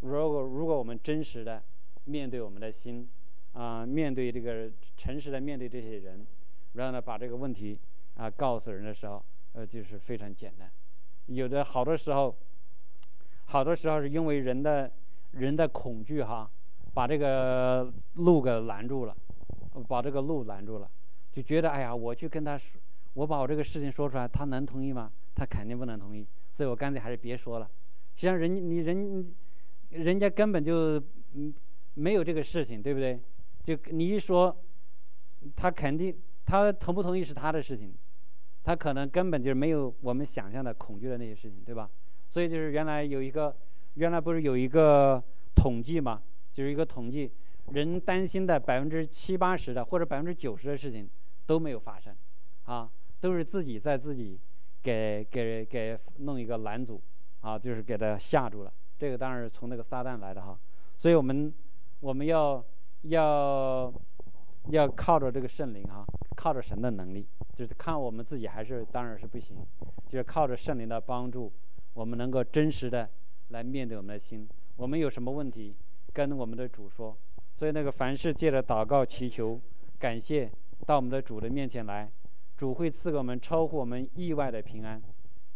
[0.00, 1.62] 如果如果我们真实的
[2.04, 3.08] 面对我们的心，
[3.52, 6.26] 啊，面对这个诚实的面对这些人，
[6.74, 7.78] 然后呢把这个问题
[8.16, 9.22] 啊告诉人的时候，
[9.54, 10.70] 呃，就是非常简单。
[11.26, 12.34] 有的好多时候，
[13.46, 14.90] 好多时候是因为人的
[15.32, 16.48] 人的恐惧哈，
[16.94, 19.16] 把这个路给拦住了，
[19.88, 20.88] 把这个路拦住了。
[21.32, 22.80] 就觉得哎呀，我去跟他说，
[23.14, 25.10] 我把我这个事情说出来，他能同意吗？
[25.34, 27.68] 他肯定不能同意，所以我干脆还是别说了。
[28.16, 29.32] 实际上，人你人，
[29.90, 31.02] 人家根本就
[31.34, 31.52] 嗯
[31.94, 33.20] 没有这个事情，对不对？
[33.64, 34.56] 就你一说，
[35.56, 37.94] 他肯定他同不同意是他的事情，
[38.64, 41.90] 他可能根本就没有我们想象的恐惧的那些事情，对吧？
[42.28, 43.54] 所以就是原来有一个，
[43.94, 45.22] 原来不是有一个
[45.54, 46.22] 统计嘛，
[46.52, 47.30] 就是一个统计，
[47.72, 51.08] 人担心的百分之七八十的或者百分之九十的事情
[51.46, 52.14] 都没有发生，
[52.64, 54.38] 啊，都是自己在自己
[54.82, 57.00] 给给给弄一个拦阻，
[57.40, 58.72] 啊，就是给他吓住了。
[58.98, 60.58] 这个当然是从那个撒旦来的哈，
[60.98, 61.52] 所以我们
[62.00, 62.64] 我们要
[63.02, 63.92] 要
[64.70, 66.04] 要靠着这个圣灵哈，
[66.36, 69.56] 靠着神的能力，就是看我们自己还是当然是不行，
[70.08, 71.52] 就是靠着圣灵的帮助，
[71.94, 73.08] 我们能够真实的
[73.48, 74.48] 来面对我们的心。
[74.76, 75.74] 我们有什么问题，
[76.12, 77.16] 跟我们的主说。
[77.56, 79.60] 所以那个凡事借着祷告、祈求、
[79.98, 80.50] 感谢，
[80.86, 82.08] 到我们的主的面前来，
[82.56, 85.02] 主会赐给我们超乎我们意外的平安，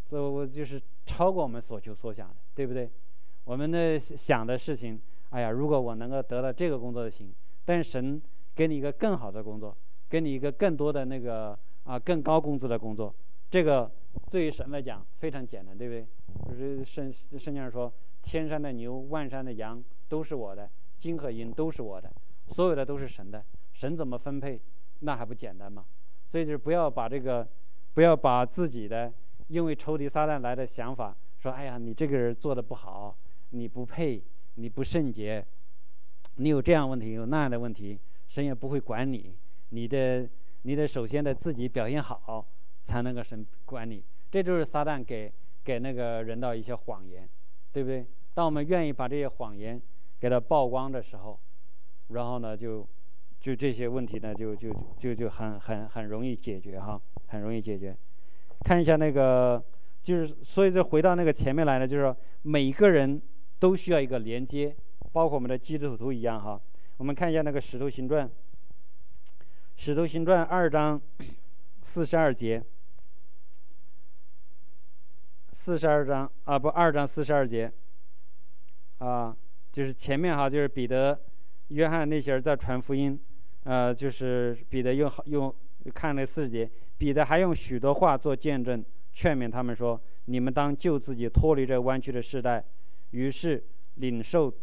[0.09, 2.89] 这我就是超过我们所求所想的，对不对？
[3.45, 7.33] 我们的想的事情，哎呀，如果我能够得到这个工作就行。
[7.65, 8.21] 但是神
[8.53, 9.75] 给你一个更好的工作，
[10.09, 13.13] 给你一个更多的那个啊更高工资的工作，
[13.49, 13.89] 这个
[14.29, 16.05] 对于神来讲非常简单，对不对？
[16.49, 17.91] 就是圣圣经上说，
[18.21, 20.69] 千山的牛，万山的羊都是我的，
[20.99, 22.11] 金和银都是我的，
[22.47, 23.43] 所有的都是神的。
[23.71, 24.59] 神怎么分配，
[24.99, 25.85] 那还不简单吗？
[26.27, 27.47] 所以就是不要把这个，
[27.93, 29.11] 不要把自己的
[29.47, 33.15] 因为仇敌撒旦来的想法说，哎呀，你这个人做的不好。
[33.55, 34.19] 你不配，
[34.55, 35.45] 你不圣洁，
[36.37, 39.35] 你有这样问题，有那样的问题，神也不会管你。
[39.69, 40.27] 你的，
[40.63, 42.43] 你得首先的自己表现好，
[42.83, 44.03] 才能够神管你。
[44.31, 45.31] 这就是撒旦给
[45.63, 47.29] 给那个人的一些谎言，
[47.71, 48.03] 对不对？
[48.33, 49.79] 当我们愿意把这些谎言
[50.19, 51.39] 给他曝光的时候，
[52.07, 52.87] 然后呢，就
[53.39, 57.95] 就这些问题呢，就就就就很很很容易解决哈，很容易解决。
[58.61, 59.63] 看一下那个，
[60.01, 63.21] 就是所以就回到那个前面来呢，就是说每一个人。
[63.63, 64.75] 都需要一个连接，
[65.13, 66.59] 包括我们的基督徒一样哈。
[66.97, 68.27] 我们看一下那个《使徒行传》，
[69.77, 71.01] 《使徒行传》二章
[71.81, 72.61] 四十二节，
[75.53, 77.71] 四十二章啊，不，二章四十二节，
[78.97, 79.33] 啊，
[79.71, 81.17] 就是前面哈，就是彼得、
[81.69, 83.17] 约翰那些人在传福音，
[83.63, 85.55] 呃，就是彼得用用
[85.93, 88.83] 看那四十节，彼得还用许多话做见证，
[89.13, 89.97] 劝勉他们说
[90.27, 92.61] ：“你们当救自己，脱离这弯曲的时代。”
[93.13, 93.63] 于是，
[93.95, 94.53] 领受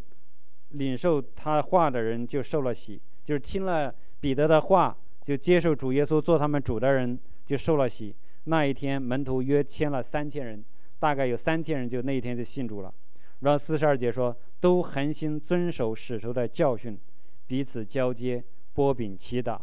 [0.71, 8.15] 领受他话的人就受了洗，就是听了彼得的话，就接受主耶稣做他们主的人就受了洗。
[8.45, 10.65] 那一天，门徒约签了三千人，
[10.99, 12.93] 大概有三千人就那一天就信主了。
[13.41, 16.99] 然后四十二节说，都恒心遵守使徒的教训，
[17.47, 18.43] 彼此交接，
[18.75, 19.59] 波饼祈祷。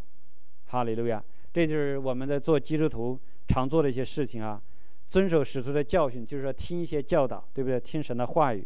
[0.68, 1.24] 哈利路亚！
[1.54, 4.62] 这就是我们在做基督徒常做的一些事情啊，
[5.10, 7.80] 遵守使徒的教训，就是说听一些教导，对不对？
[7.80, 8.66] 听神的话语。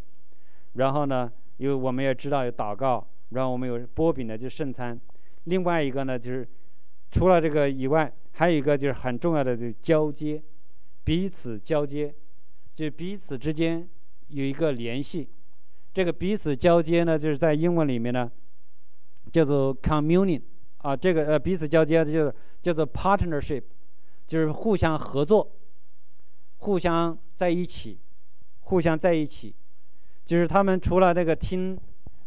[0.74, 4.98] 然后呢，有我们也知道有祷告，然后我们有波饼呢就是圣餐。
[5.44, 6.48] 另外一个呢，就是
[7.10, 10.42] 除了这个以外，还有一个就是很重要的，就交接，
[11.04, 12.14] 彼此交接，
[12.74, 13.88] 就彼此之间
[14.28, 15.28] 有一个联系。
[15.92, 18.30] 这个彼此交接呢，就是在英文里面呢，
[19.30, 20.40] 叫做 communion
[20.78, 23.62] 啊，这个呃彼此交接就是叫做 partnership，
[24.26, 25.52] 就是互相合作，
[26.58, 27.98] 互相在一起，
[28.60, 29.54] 互相在一起。
[30.24, 31.78] 就是他们除了那个听，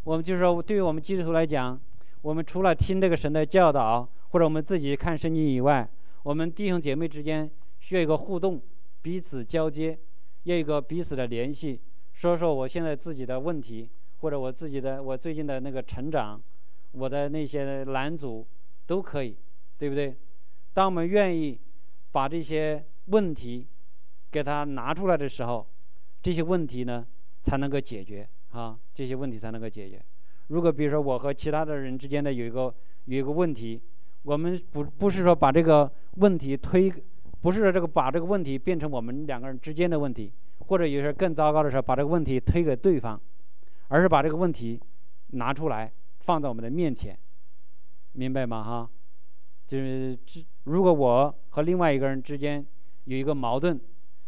[0.04, 1.80] 我们就是说，对于我们基督徒来讲，
[2.22, 5.88] 我们除了听这个神的教导，或者我们自己看圣经以外，
[6.24, 8.62] 我们弟兄姐妹之间需要一个互动，
[9.02, 9.98] 彼此交接，
[10.44, 11.80] 要一个彼此的联系，
[12.14, 13.90] 说说我现在自己的问题，
[14.20, 16.42] 或者我自己的我最近的那个成长，
[16.92, 18.46] 我的那些拦阻
[18.86, 19.36] 都可以，
[19.78, 20.16] 对不对？
[20.74, 21.58] 当我们愿意
[22.12, 23.66] 把这些问题
[24.30, 25.66] 给他拿出来的时候，
[26.22, 27.06] 这些问题呢？
[27.46, 30.02] 才能够解决啊，这些问题才能够解决。
[30.48, 32.74] 如果比如说我和其他的人之间的有一个
[33.06, 33.80] 有一个问题，
[34.24, 36.92] 我们不不是说把这个问题推，
[37.42, 43.22] 不是说这个把这个问题变成我们两个人之间的问题，或者有时候更糟糕的时候把这个问题推给对方，
[43.90, 44.82] 而是把这个问题
[45.34, 45.92] 拿出来
[46.22, 47.16] 放在我们的面前，
[48.14, 48.64] 明白吗？
[48.64, 48.90] 哈，
[49.68, 50.18] 就是
[50.64, 52.66] 如果我和另外一个人之间
[53.04, 53.80] 有一个矛盾，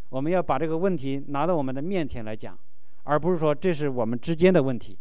[0.08, 2.56] 我们要把这个问题拿到我们的面前来讲。
[3.08, 4.98] 而不是说这是我们之间的问题，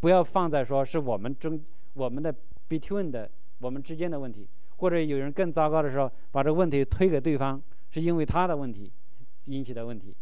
[0.00, 1.58] 不要放在说是我们中
[1.94, 2.34] 我们的
[2.68, 3.28] between 的
[3.58, 4.46] 我们之间的问题，
[4.76, 8.92] 或者有人更糟糕的时候把这个问题推给对方，是因为他的问题
[9.46, 10.14] 引起的问题，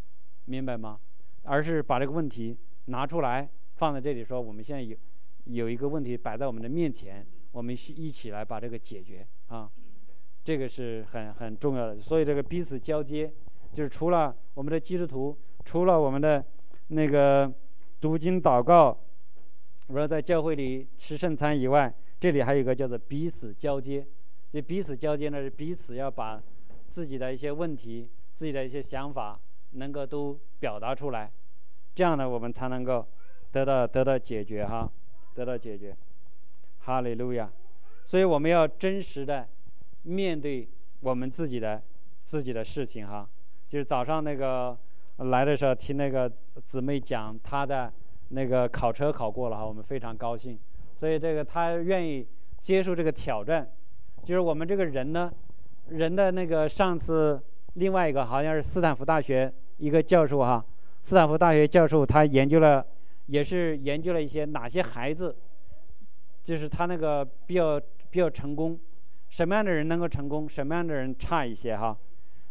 [0.45, 1.01] 明白吗？
[1.43, 4.97] 而是把这个问题拿出来放在这里说，我们现在有
[5.47, 9.69] 有一个问题摆在我们的面前，我们一起来把这个解决啊，
[10.45, 12.01] 这个是很很重要的。
[12.01, 13.33] 所以这个彼此交接，
[13.75, 16.45] 就是除了我们的基督徒，除了我们的。
[16.89, 17.53] 那个
[18.01, 18.97] 读经祷告，
[19.89, 24.07] 我说在教会里吃圣餐以外，这里还有一个叫做彼此交接，
[24.53, 26.43] 这彼此交接呢，是彼此要把
[26.89, 29.39] 自己的一些问题、自己的一些想法
[29.73, 31.31] 能够都表达出来，
[31.95, 33.07] 这样呢，我们才能够
[33.53, 34.91] 得到得到解决哈，
[35.35, 35.97] 得到解决。
[36.81, 37.51] 哈利路亚！
[38.05, 39.49] 所以我们要真实的
[40.03, 40.69] 面对
[41.01, 41.83] 我们自己的
[42.23, 43.29] 自己的事情哈。
[43.69, 44.79] 就是早上那个
[45.17, 46.31] 来的时候听那个
[46.67, 47.93] 姊妹讲她的
[48.29, 50.59] 那个考车考过了哈，我们非常高兴。
[50.99, 52.27] 所以这个她愿意
[52.61, 53.67] 接受这个挑战。
[54.25, 55.33] 就是我们这个人呢，
[55.89, 57.41] 人的那个上次
[57.75, 60.65] 另外一个好像是斯坦福大学一个教授哈，
[61.03, 62.85] 斯坦福大学教授他研究了，
[63.27, 65.37] 也是研究了一些哪些孩子，
[66.43, 68.79] 就是他那个比较比较成功，
[69.29, 71.97] 什么样的人能够成功，什么样的人差一些哈。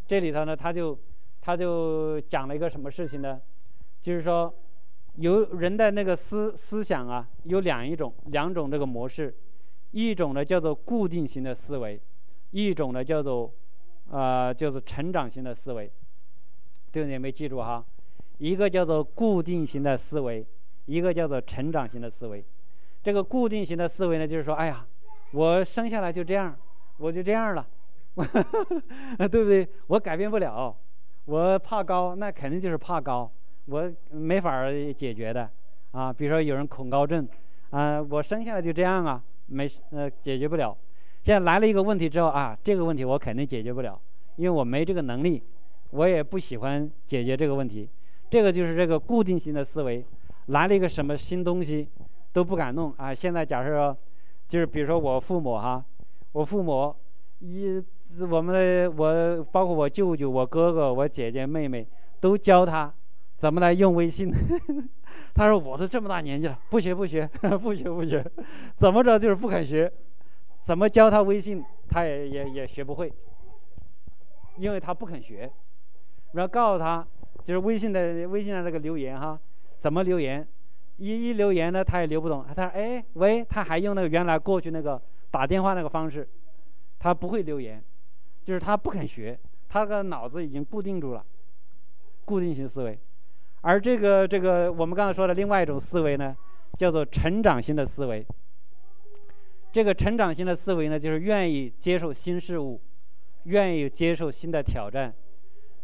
[0.07, 0.97] 这里头呢，他就
[1.45, 3.39] 他就讲了一个什么事情呢？
[4.01, 4.51] 就是说，
[5.17, 9.31] 有人的那个思思想啊，有两一种两种这个模式。
[9.91, 12.01] 一种呢叫做固定型的思维，
[12.49, 13.53] 一种呢叫做，
[14.09, 15.91] 呃，就是成长型的思维。
[16.91, 17.19] 对不对？
[17.19, 17.85] 没记住哈？
[18.39, 20.43] 一个叫做固定型的思维，
[20.85, 22.43] 一个叫做成长型的思维。
[23.03, 24.83] 这个固定型的思维呢，就是说，哎呀，
[25.31, 26.57] 我生下来就这样，
[26.97, 27.67] 我就这样了，
[29.29, 29.67] 对不对？
[29.85, 30.75] 我改变不了。
[31.25, 33.29] 我怕高，那肯定就是怕高，
[33.65, 35.49] 我没法解决的
[35.91, 36.13] 啊。
[36.13, 37.27] 比如说有人恐高症，
[37.71, 39.23] 啊，我生下来就这样啊。
[39.47, 40.75] 没呃解决不了，
[41.21, 44.01] 现在来了一个问题之后啊，这个问题我肯定解决不了，
[44.37, 45.39] 因为我没这个能力，
[45.91, 47.87] 我也不喜欢解决这个问题。
[48.27, 50.03] 这个就是这个固定型的思维，
[50.47, 51.87] 来了一个什么新东西
[52.33, 53.13] 都不敢弄啊。
[53.13, 53.95] 现在假设，
[54.47, 55.85] 就是比如说我父母哈，
[56.31, 56.95] 我父母
[57.37, 57.79] 一
[58.21, 61.87] 我们的我包括我舅舅、我哥哥、我姐姐、妹妹
[62.19, 62.93] 都教他
[63.37, 64.31] 怎么来用微信。
[65.33, 67.27] 他说：“我都这么大年纪了，不学不学，
[67.61, 68.25] 不学不学，
[68.77, 69.91] 怎么着就是不肯学，
[70.63, 73.11] 怎么教他微信，他也也也学不会，
[74.57, 75.49] 因为他不肯学。
[76.33, 77.05] 然后告诉他，
[77.43, 79.39] 就是微信的微信上这个留言哈，
[79.79, 80.45] 怎么留言？
[80.97, 82.45] 一一留言呢，他也留不懂。
[82.47, 85.01] 他说：哎，喂，他还用那个原来过去那个
[85.31, 86.27] 打电话那个方式，
[86.99, 87.83] 他不会留言，
[88.45, 89.37] 就是他不肯学，
[89.67, 91.25] 他的脑子已经固定住了，
[92.23, 92.97] 固定型思维。”
[93.61, 96.37] 而这个这个我们刚才说的另外一种思维呢，
[96.77, 98.23] 叫做成长型的思维。
[99.73, 102.79] 这个成长型的思维呢，就是愿意接受新事物，
[103.45, 105.13] 愿意接受新的挑战，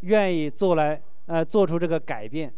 [0.01, 2.53] 愿意做来呃做出这个改变，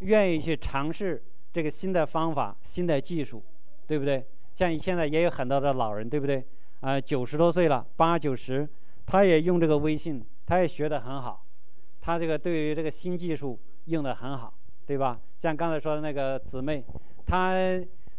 [0.00, 1.22] 愿意去尝试
[1.52, 3.42] 这个新的方法、新的技术，
[3.86, 4.26] 对不对？
[4.56, 6.44] 像现在也有很多的老人，对不对？
[6.80, 8.68] 啊，九十多岁了，八九十，
[9.06, 11.44] 他也用这个微信，他也学得很好，
[12.00, 13.58] 他这个对于这个新技术。
[13.86, 14.52] 用得很好，
[14.84, 15.16] 对吧？
[15.38, 16.84] 像刚才说的那个姊妹，
[17.24, 17.54] 她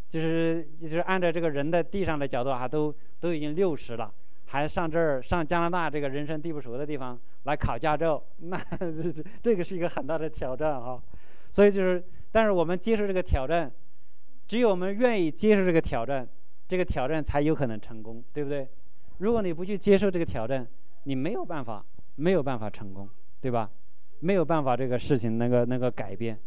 [0.10, 4.10] 就是就是按照这个人的地上的角度啊，都都已经六十了，
[4.46, 11.04] 还上这儿上加拿大这个人生地不熟的地方来考驾照， 那这这个是一个很大的挑战哈。
[11.52, 13.70] 所以就是，但是我们接受这个挑战，
[14.48, 16.26] 只有我们愿意接受这个挑战，
[16.66, 18.66] 这个挑战才有可能成功，对不对？
[19.18, 20.68] 如果你不去接受这个挑战，
[21.03, 21.84] 你没有办法
[22.15, 23.09] 没有办法成功，
[23.41, 23.70] 对吧？
[24.20, 26.39] 没有办法，这个事情能够能够改变，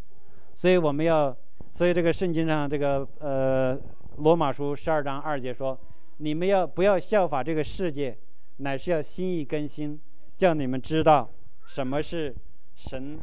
[0.57, 1.37] 所以我们要，
[1.73, 3.79] 所以这个圣经上这个呃
[4.17, 5.79] 罗马书十二章二节说，
[6.17, 8.19] 你们要不要效法这个世界，
[8.57, 10.01] 乃是要心意更新，
[10.37, 11.31] 叫你们知道
[11.67, 12.35] 什么是
[12.75, 13.21] 神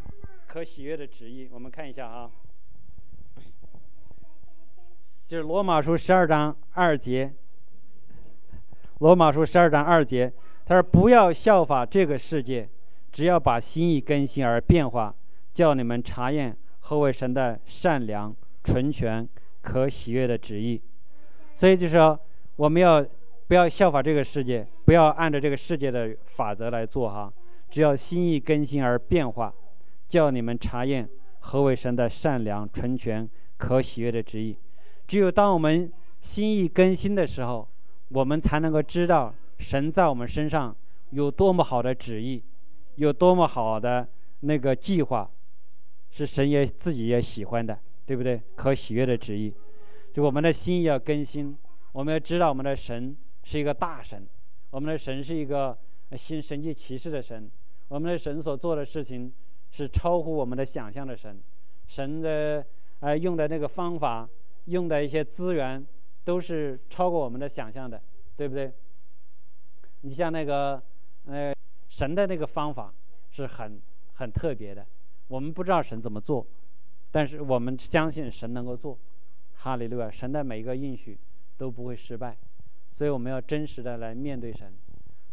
[0.48, 1.50] 可喜悦的旨意。
[1.52, 2.32] 我们看一下啊，
[5.28, 7.34] 就是罗马书十二章二节，
[9.00, 10.32] 罗马书十二章二节，
[10.66, 12.68] 他说不要效法这个世界。
[13.12, 15.14] 只要把心意更新而变化，
[15.54, 19.28] 叫你们查验何为神的善良、纯全、
[19.62, 20.80] 可喜悦的旨意。
[21.56, 22.20] 所以就是说，
[22.58, 23.04] 我们要
[23.48, 24.68] 不要效法这个世界？
[24.86, 27.32] 不要按照这个世界的法则来做哈。
[27.70, 29.54] 只要心意更新而变化，
[30.08, 31.08] 叫你们查验
[31.40, 33.28] 何为神的善良、纯全、
[33.58, 34.56] 可喜悦的旨意。
[35.08, 35.92] 只有当我们
[36.22, 37.68] 心意更新的时候，
[38.10, 40.76] 我们才能够知道神在我们身上
[41.12, 42.44] 有多么好的旨意。
[42.96, 44.08] 有多么好的
[44.40, 45.30] 那个计划，
[46.10, 47.78] 是神也自己也喜欢的，
[48.08, 48.42] 对不对？
[48.56, 49.54] 可喜悦的旨意，
[50.16, 51.56] 就我们的心要更新，
[51.92, 54.26] 我们要知道我们的神是一个大神，
[54.72, 55.78] 我们的神是一个
[56.14, 57.48] 新神迹奇事的神，
[57.88, 59.32] 我们的神所做的事情
[59.70, 61.40] 是超乎我们的想象的神，
[61.86, 62.66] 神的
[63.02, 64.28] 呃用的那个方法，
[64.66, 65.86] 用的一些资源
[66.28, 68.02] 都是超过我们的想象的，
[68.36, 68.70] 对不对？
[70.02, 70.84] 你像那个
[71.26, 71.56] 呃。
[71.90, 72.94] 神的那个方法
[73.32, 73.82] 是很
[74.16, 74.86] 很特别的，
[75.30, 76.46] 我们不知道神怎么做，
[77.12, 79.00] 但是我们相信神能够做。
[79.56, 80.12] 哈利路亚！
[80.12, 81.18] 神的每一个应许
[81.58, 82.38] 都不会失败，
[82.94, 84.72] 所以我们要真实的来面对神，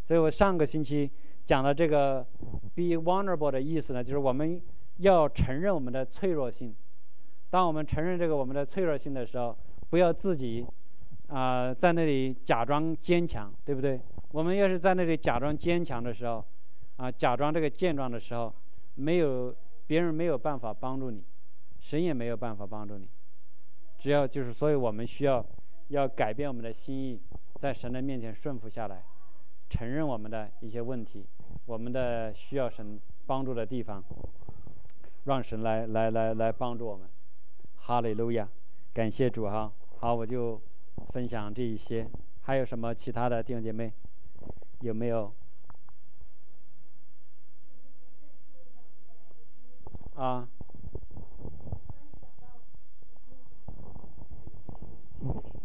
[0.07, 1.11] 所以我上个星期
[1.45, 2.25] 讲的这个
[2.73, 4.59] “be vulnerable” 的意思呢，就是我们
[4.97, 6.73] 要承认我们的脆弱性。
[7.51, 9.55] 当我们承认这个我们的脆弱性的时候，
[9.89, 10.65] 不要自己
[11.27, 13.99] 啊在那里假装坚强，对不对？
[14.31, 16.43] 我们要是在那里假装坚强的时候，
[16.97, 18.53] 啊，假装这个健壮的时候，
[18.95, 19.55] 没有
[19.87, 21.23] 别人没有办法帮助你，
[21.79, 23.07] 神也没有办法帮助你。
[23.97, 25.43] 只要就是，所以我们需要
[25.87, 27.21] 要改变我们的心意，
[27.59, 29.01] 在神的面前顺服下来。
[29.69, 31.25] 承认我们的一些问题，
[31.65, 34.03] 我们的需要神帮助的地方，
[35.23, 37.07] 让神来来来来帮助我们。
[37.77, 38.47] 哈利路亚，
[38.93, 39.71] 感谢主哈。
[39.97, 40.61] 好，我就
[41.11, 42.07] 分享这一些。
[42.41, 43.91] 还有什么其他的弟兄姐妹？
[44.81, 45.31] 有没有？
[50.15, 50.47] 啊。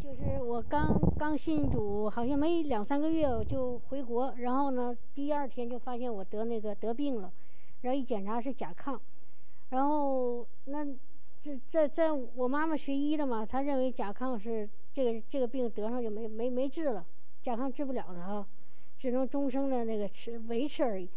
[0.03, 7.31] 就是我刚刚信主，好像没两三个月我就回国，然后呢，第二天就发现我得那个得病了，
[7.83, 8.99] 然后一检查是甲亢，
[9.68, 10.85] 然后那
[11.43, 17.05] 这在在我妈妈学医的嘛，她认为甲亢是这个这个病得上就没没没治了，
[17.43, 18.47] 甲亢治不了的啊，
[18.99, 21.09] 只能终生的那个吃维持而已。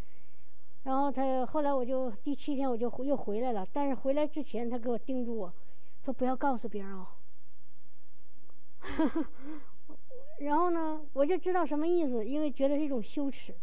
[0.84, 5.54] 然后他后来我就第七天我就回又回来了，但是回来之前他给我叮嘱我，
[6.04, 7.08] 说不要告诉别人哦。
[10.40, 13.56] 然后呢，我就知道什么意思，因为觉得是一种羞耻。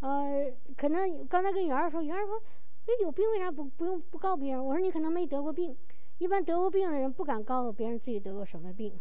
[0.00, 2.42] 呃，可能刚才跟圆儿说，圆儿说，
[2.86, 4.62] 那有病为啥不不用不告别人？
[4.62, 5.74] 我说你可能没得过病，
[6.18, 8.98] 一般得过病的人不敢告诉别人自己得过什么病。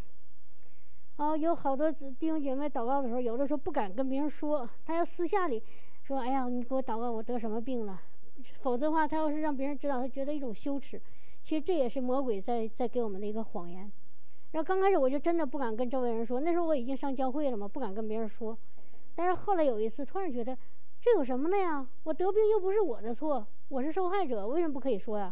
[1.18, 5.62] 哦，有好多弟兄姐妹祷告的时候，有的时候不敢跟别人说，他要私下里
[6.02, 8.02] 说，哎呀，你给我祷告，我得什么病了？
[8.62, 11.00] 否则的话，他要是让别人知道，他觉得一种羞耻。
[11.44, 13.92] 其实这也是魔鬼在在给我们的一个谎言。
[14.52, 18.58] 然后刚开始我就真的不敢跟周围人说，那时候我已经上教会了嘛，不敢跟别人说。
[19.14, 20.58] 但是后来有一次，突然觉得
[21.00, 21.88] 这有什么的呀？
[22.06, 25.32] 我得病又不是我的错，我是受害者，为什么不可以说呀？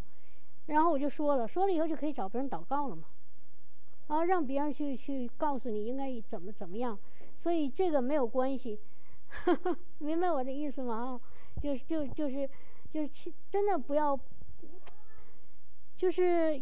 [0.67, 3.03] 然后我就说了，说了以后就可以找别人祷告了嘛，
[4.07, 6.97] 啊，让别人去去告诉你应该怎么怎么样。
[7.39, 8.79] 所以这个没有关系，
[9.99, 10.95] 明白我的意思吗？
[10.95, 12.49] 啊，就是就就是
[12.91, 14.19] 就是真的不要，
[15.95, 16.61] 就是。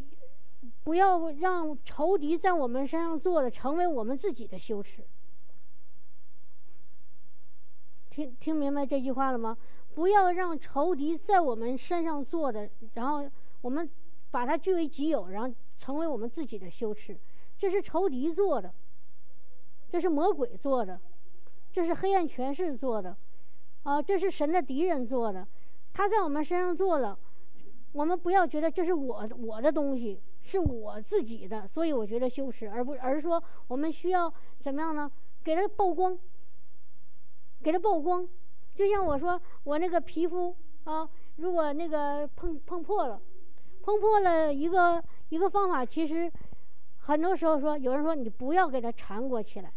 [0.84, 5.06] 不要让仇敌在我们身上做的成为我们自己的羞耻。
[8.10, 9.58] 听听明白这句话了吗？
[9.96, 13.32] 不要让仇敌在我们身上做的，然后
[13.62, 13.90] 我们
[14.32, 17.18] 把它据为己有，然后成为我们自己的羞耻。
[17.58, 18.74] 这是仇敌做的，
[19.90, 21.00] 这是魔鬼做的，
[21.72, 23.16] 这是黑暗权势做的，
[23.84, 25.48] 啊，这是神的敌人做的。
[25.94, 27.18] 他在我们身上做了，
[27.92, 30.22] 我们不要觉得这是我我的东西。
[30.42, 35.12] 是我自己的，所以我觉得羞耻，而不而是说我们需要怎么样呢？
[35.44, 36.18] 给他曝光，
[37.62, 38.28] 给他曝光。
[38.74, 40.56] 就像我说，我那个皮肤
[40.86, 43.22] 啊，如果那个碰碰破了，
[43.82, 46.32] 碰破了一个一个方法，其实
[46.98, 49.72] 很多时候说，有人说你不要给它缠裹起来，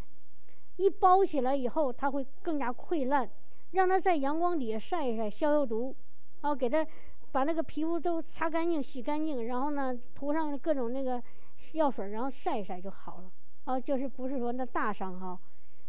[0.77, 3.29] 一包起来以后，它会更加溃烂，
[3.71, 5.95] 让它在阳光底下晒一晒，消消毒，
[6.43, 6.87] 哦，给它。
[7.33, 11.23] 把那个皮肤都擦干净、洗干净，然后呢，涂上各种那个
[11.73, 13.31] 药水，然后晒一晒就好了。
[13.65, 15.41] 哦，就是不是说那大伤哈，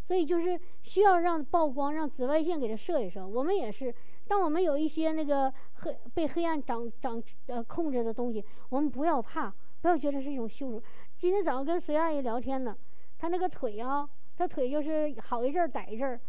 [0.05, 3.25] 所以就是需要让曝光，让紫外线给它射一射。
[3.25, 3.93] 我们也是，
[4.27, 10.83] 当我们有一些那个黑被黑暗掌掌呃控制的东西，我们不要怕，不要觉得是一种羞辱。
[11.17, 12.77] 今天早上跟隋阿姨聊天呢，
[13.17, 16.19] 她那个腿啊，她腿就是好一阵儿歹一阵儿，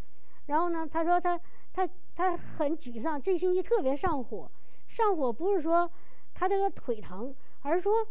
[0.46, 1.38] 然后呢，她说她
[1.72, 4.50] 她她很沮丧，这星期特别上火。
[4.86, 5.90] 上火不是说
[6.32, 8.06] 她这个腿疼，而是说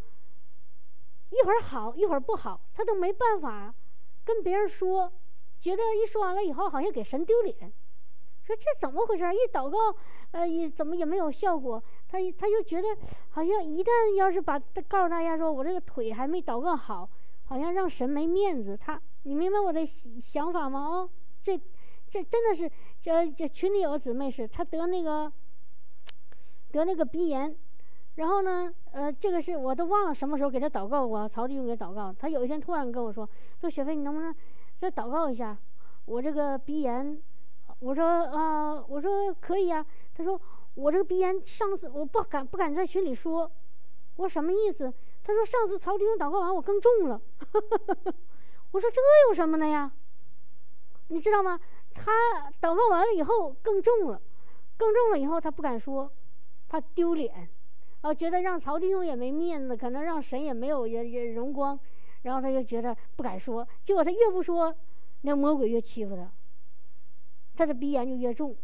[1.30, 3.74] 一会儿好一会儿不好，她都没办法
[4.26, 5.12] 跟别人说，
[5.64, 7.56] 觉得一说完了以后好像给神丢脸，
[8.44, 9.24] 说这怎么回事？
[9.34, 9.78] 一祷告，
[10.32, 12.88] 呃，也怎么也没有效果，他他就觉得
[13.30, 17.10] 好像一旦要是把告诉大家说我这个腿还没祷告好，
[17.46, 18.76] 好像让神没面子。
[18.76, 20.82] 他你明白我的想法吗？
[20.82, 21.10] 哦，
[21.42, 21.58] 这
[22.10, 22.70] 这真的是
[23.02, 25.32] 这这群里有个姊妹是，她得那个。
[26.74, 27.56] 得那个鼻炎，
[28.16, 32.12] 然后呢，呃，这个是我都忘了什么时候给她祷告过，曹弟兄给祷告。
[32.12, 33.30] 他有一天突然跟我说
[33.62, 34.34] ：“说雪飞，你能不能
[34.84, 35.58] 再祷告一下
[36.04, 37.18] 我这个鼻炎？”
[37.80, 38.04] 我说
[38.36, 40.40] ：“啊，我说可以啊。”他说
[40.76, 43.50] ：“我这个鼻炎上次我不敢不敢在群里说。”
[44.18, 47.22] 我说：“什么意思？”他说：“上次曹弟兄祷告完我更重了。
[48.72, 49.90] ”我说：“这有什么的呀？
[51.08, 51.58] 你知道吗？
[51.94, 52.12] 他
[52.62, 54.22] 祷告完了以后更重了，
[54.76, 56.12] 更重了以后他不敢说。”
[56.68, 57.48] 他丢脸，
[58.02, 61.80] 哦，觉得让曹弟兄也没面子，可能让神也没有也也荣光，
[62.24, 63.66] 然后他就觉得不敢说。
[63.84, 64.76] 结果他越不说，
[65.22, 66.30] 那魔鬼越欺负他。
[67.56, 68.56] 他的鼻炎就越重。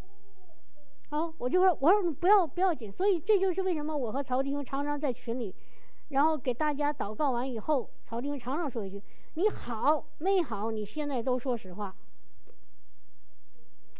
[1.09, 2.91] 好，我就说，我说你不要不要紧。
[2.91, 5.55] 所以这就是为什么我和曹弟兄常常在群里，
[6.09, 9.01] 然后给大家祷告完以后，曹弟兄常常说一句
[9.35, 10.71] ：“你好没好？
[10.71, 11.95] 你现在都说实话。”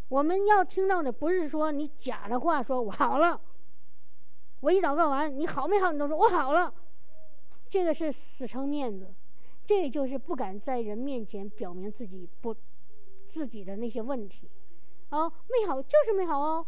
[0.10, 3.40] 我们要听到的不是说你假的话，说我好了。
[4.62, 5.92] 我一祷告完，你好没好？
[5.92, 6.74] 你都说我好了。
[7.70, 9.14] 这个是死撑面子，
[9.70, 12.56] 这就是不敢在人面前表明自己不
[13.28, 14.50] 自己的那些问题。
[15.10, 16.66] 啊，没好就是没好哦。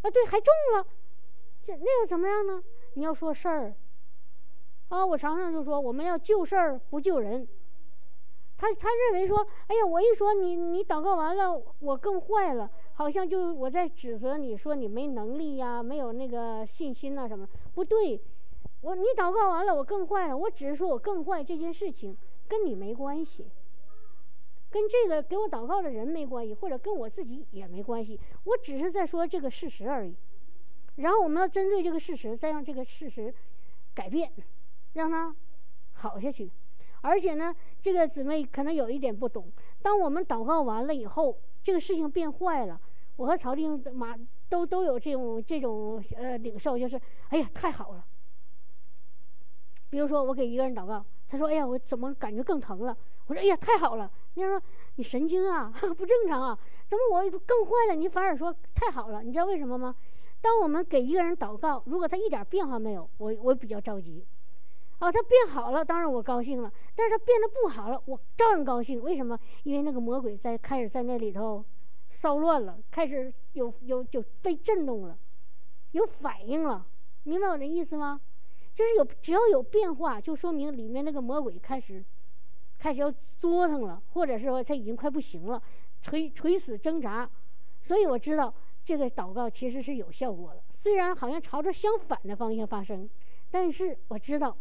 [0.00, 0.84] 啊，对，还中了，
[1.62, 2.60] 这那又怎么样呢？
[2.94, 3.76] 你要说事儿。
[4.88, 7.46] 啊，我常常就说，我们要救事儿不救人。
[8.56, 17.48] 他他认为说，哎呀，我一说你你祷告完了，我更坏了，好像就我在指责你说你没能力呀，没有那个信心呐什么？
[17.72, 18.20] 不对，
[18.80, 20.36] 我你祷告完了，我更坏了。
[20.36, 22.16] 我只是说我更坏这件事情
[22.52, 23.46] 跟你没关系，
[24.68, 28.20] 跟这个给我祷告的人没关系，或者跟我自己也没关系。
[28.44, 30.14] 我只是在说这个事实而已。
[30.96, 33.32] 然后我们要针对这个事实，再让这个事实
[33.94, 34.30] 改变，
[34.92, 35.34] 让它
[35.94, 36.50] 好下去。
[37.00, 39.50] 而且呢，这个姊妹可能有一点不懂。
[39.80, 42.78] 当我们祷告完了以后，这个事情变坏了，
[43.16, 44.14] 我和曹丁马
[44.50, 47.00] 都都有这种这种呃领受，就是
[47.30, 48.04] 哎呀太好了。
[49.88, 52.94] 比如说我给一个人祷告，他说哎呀我怎么感觉更疼了？
[53.26, 54.10] 我说哎呀太好了。
[54.34, 54.60] 你说
[54.96, 56.58] 你神经啊， 不正常啊？
[56.86, 57.94] 怎么我更坏了？
[57.94, 59.22] 你反而说太好了？
[59.22, 59.96] 你知道为什么吗？
[60.42, 64.22] 当我们给一个人祷告，如果他一点变化没有，我我比较着急。
[64.98, 66.70] 哦，他变好了，当然我高兴了。
[66.94, 69.02] 但是他变得不好了，我照样高兴。
[69.02, 69.38] 为什么？
[69.62, 71.64] 因为那个魔鬼在开始在那里头
[72.10, 75.16] 骚乱了，开始有有就被震动了，
[75.92, 76.84] 有反应了。
[77.22, 78.20] 明白我的意思吗？
[78.74, 82.04] 就是有只要有变化，就说明里面那个魔鬼开始
[82.78, 85.62] 开始要作腾了，或者是说他已经快不行了，
[86.00, 87.28] 垂垂死挣扎。
[87.82, 88.52] 所以我知道
[88.84, 93.08] 这个祷告其实是有效果的，虽然好像朝着相反的方向发生，
[93.50, 94.56] 但是我知道。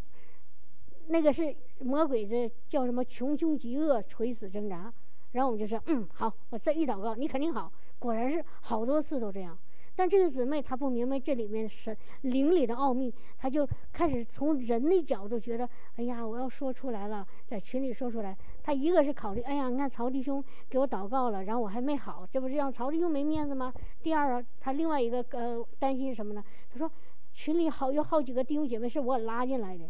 [1.08, 3.04] 那个是魔鬼的叫什么？
[3.04, 4.94] 穷凶极恶，垂死挣扎。
[5.32, 7.70] 然后我们就说，嗯，好，我这一祷告，你肯定好。
[8.00, 9.58] 果然是好多次都这样。
[9.96, 18.36] 但这个姊妹她不明白这里面神灵里的奥秘，她就开始从人的角度觉得，哎呀，我要说出来了，在群里说出来。
[18.64, 23.74] 她一个是考虑，哎呀，你看曹弟兄给我祷告了，然后我还没好，这不是让曹弟兄没面子吗？
[24.02, 26.44] 第二，她另外一个呃担心什么呢？
[26.72, 26.90] 她说
[27.34, 29.86] 群里好有好几个弟兄姐妹是我拉进来的。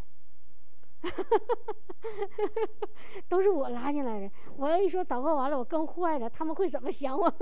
[3.28, 4.30] 都是我拉进来的。
[4.58, 7.34] 我要一说祷告完了，我更坏了，他们会怎么想我？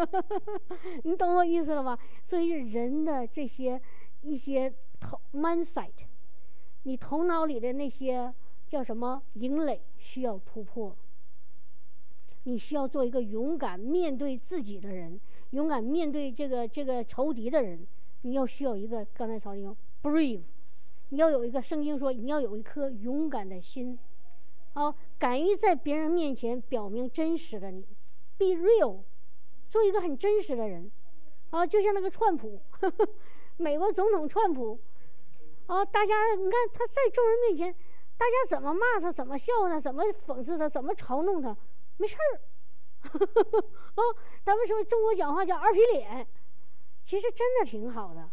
[1.03, 1.97] 你懂我意思了吧？
[2.27, 3.81] 所以人的这些
[4.21, 5.91] 一些头 mindset，
[6.83, 8.33] 你头脑里的那些
[8.67, 10.95] 叫什么营垒需要突破。
[12.43, 15.19] 你需要做一个勇敢面对自己的人，
[15.51, 17.85] 勇敢面对这个这个仇敌的人。
[18.21, 20.41] 你要需要一个刚才曹弟兄 brave。
[21.09, 23.97] 你要有一个圣经说，你要有一颗勇敢的心，
[24.73, 27.81] 好，敢于在别人面前表明真实的你
[28.37, 29.01] ，be real，
[29.69, 30.91] 做一个很真实的人，
[31.49, 32.61] 啊，就像那个川普，
[33.57, 34.79] 美国总统川普，
[35.65, 37.73] 啊，大家你看他在众人面前，
[38.15, 41.57] 大家怎么骂他，怎么笑他，怎么讽刺他，怎么嘲弄他，
[41.97, 42.41] 没事儿，
[43.95, 46.27] 哦，咱们说中国讲话叫二皮脸，
[47.03, 48.29] 其实真的挺好的。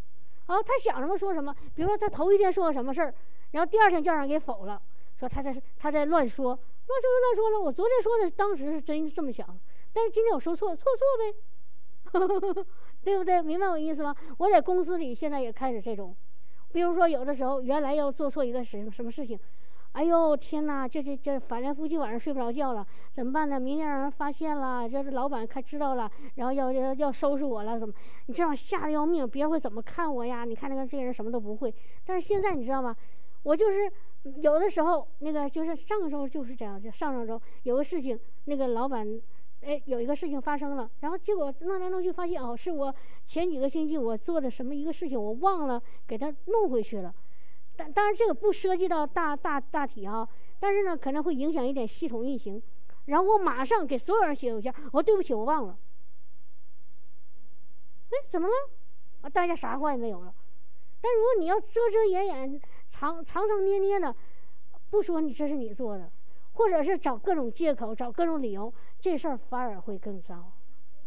[0.47, 1.55] 啊，他想什么说什么。
[1.75, 3.15] 比如说，他头一天说了什么事儿，
[3.53, 4.81] 然后第二天叫人给否了，
[5.19, 7.61] 说他在他在乱说，乱说就乱说了。
[7.61, 9.47] 我昨天说的当时是真这么想，
[9.93, 12.65] 但是今天我说错了，错错呗，
[13.03, 13.43] 对不对？
[13.43, 14.15] 明白我意思吗？
[14.39, 16.15] 我在公司里现在也开始这种，
[16.73, 19.39] 比如说有的时候原来要做错一个什什么事情。
[19.97, 20.87] 哎呦天哪！
[20.87, 23.59] 这这这，反正夫妻晚上睡不着觉了，怎么办呢？
[23.59, 27.95] 明天让人发现了，这老板看知道了，然后要要要收拾我了，怎么？
[28.27, 30.45] 你这样吓得要命，别人会怎么看我呀？
[30.45, 31.75] 你看那个这个人什么都不会，
[32.05, 32.95] 但是现在你知道吗？
[33.45, 33.91] 我就是
[34.43, 39.19] 有的时候那个就是上个周就是这样，就上上周有个事情，那个老板
[39.63, 42.95] 哎有一个事情发生了，然后结果弄来弄去发现哦，是我
[43.25, 47.15] 前几个星期我做的什么一个事情我忘了给他弄回去了。
[47.77, 50.27] 但当然，这个不涉及到大大大体啊，
[50.59, 52.62] 但是呢，可能会影响一点系统运行。
[53.05, 55.79] 然后我马上给所有人写邮件，我说对不起，我忘了。
[58.11, 58.55] 哎，怎么了？
[59.22, 60.35] 啊，大家啥话也没有了。
[61.01, 64.14] 但如果你要遮遮掩掩、藏藏藏捏捏的，
[64.91, 66.11] 不说你这是你做的，
[66.55, 70.53] 或者是找各种借口、找各种理由，这事儿反而会更糟。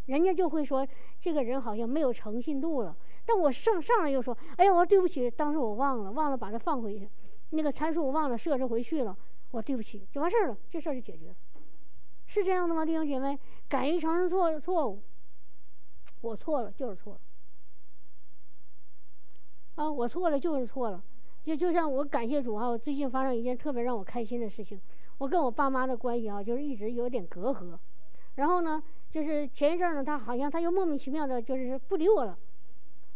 [0.06, 0.88] 人家就会说
[1.20, 2.96] 这个人好像没有诚信度了。
[3.30, 7.08] 但我上上来就说：“哎呀，我说对不起，当时我忘了，忘了把它放回去，
[7.52, 9.16] 那个参数我忘了设置回去了。
[9.52, 11.36] 我对不起，就完事儿了，这事儿就解决了，
[12.26, 13.38] 是这样的吗，弟兄姐妹？
[13.68, 15.04] 敢于承认错错误，
[16.22, 17.20] 我错了就是错了。
[19.76, 21.04] 啊，我错了就是错了，
[21.44, 24.82] 就就像我感谢主啊，我最近发生一件特别让我开心的事情，
[25.20, 27.78] 我跟我爸妈的关系啊，就是一直有点隔阂，
[28.36, 32.36] 然后呢，就是前一阵呢，他好像他又莫名其妙的，就是不理我了，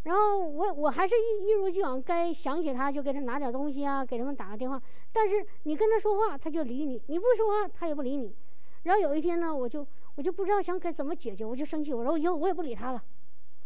[0.03, 4.81] 然后我我还是一一如既往，该想起他就给他拿点东西啊，给他们打个电话，
[5.11, 8.35] 但是你跟他说话他就理你，你不说话他也不理你，
[8.83, 9.85] 然后有一天呢，我就
[10.15, 13.03] 我就不知道想该怎么解决，我就生气，我说以后我也不理他了，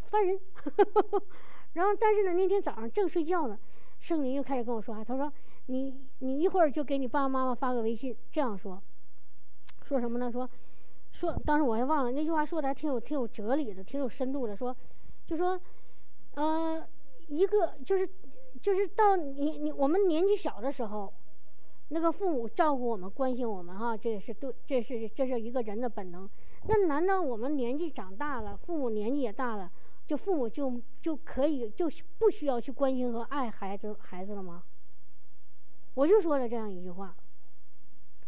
[0.10, 0.40] 烦人。
[1.74, 3.58] 然后，但是呢，那天早上正睡觉呢，
[4.00, 5.04] 圣灵又开始跟我说话。
[5.04, 5.32] 他说
[5.68, 8.82] ：“你你一会儿就给你爸爸妈妈发个微信，这样说，
[9.84, 10.32] 说什么呢？
[10.32, 10.50] 说，
[11.12, 14.56] 说，当时我还忘了那句话说的还挺有挺有哲理的，挺有深度的。
[14.56, 14.76] 说，
[15.28, 15.60] 就说，
[16.38, 16.88] 呃，
[17.28, 18.08] 一个就是
[18.62, 21.12] 就是到你你我们年纪小的时候，
[21.90, 26.30] 那个父母照顾我们、关心我们哈，这也是对，这是这是一个人的本能。
[26.68, 29.72] 那难道我们年纪长大了，父母年纪也大了？”
[30.08, 34.64] 就父母就就可以就不需要去关心和爱孩子孩子了吗？
[35.96, 37.14] 我就说了这样一句话，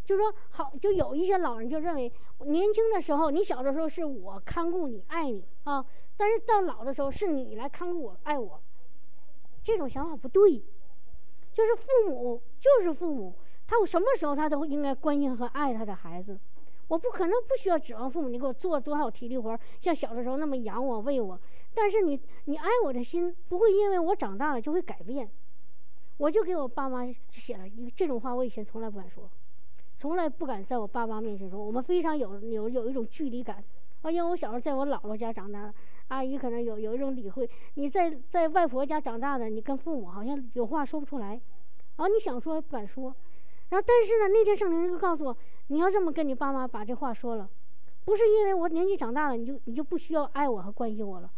[0.04, 5.86] 就说好，就有一些老人就认为，年轻的时候你小的时候是我看顾你爱你啊，
[6.20, 8.62] 但是到老的时候是你来看顾我爱我，
[9.64, 10.62] 这种想法不对，
[11.54, 13.34] 就是父母就是父母，
[13.66, 16.38] 他什么时候他都应该关心和爱他的孩子。
[16.90, 21.40] 我不可能不需要指望父母你给我做多少体力活，像小的时候那么养我喂我。
[21.74, 25.30] 但是你你爱我的心不会因为我长大了就会改变。
[26.18, 29.32] 我就给我爸妈写了一这种话，我以前从来不敢说，
[29.96, 31.64] 从来不敢在我爸妈面前说。
[31.64, 33.64] 我们非常有有有一种距离感
[34.02, 35.74] 啊，因为我小时候在我姥姥家长大，
[36.10, 37.50] 阿姨可能有有一种理会。
[37.74, 41.40] 你在在外婆家长大的，你跟父母好像有话说不出来，然
[41.98, 43.16] 后，你想说不敢说。
[43.70, 45.38] 然后但是呢，那天圣灵就告诉我。
[45.68, 47.48] 你要这么跟你爸妈把这话说了，
[48.04, 51.32] 不是因为我年纪长大了，你就你就不需要爱我和关心我了。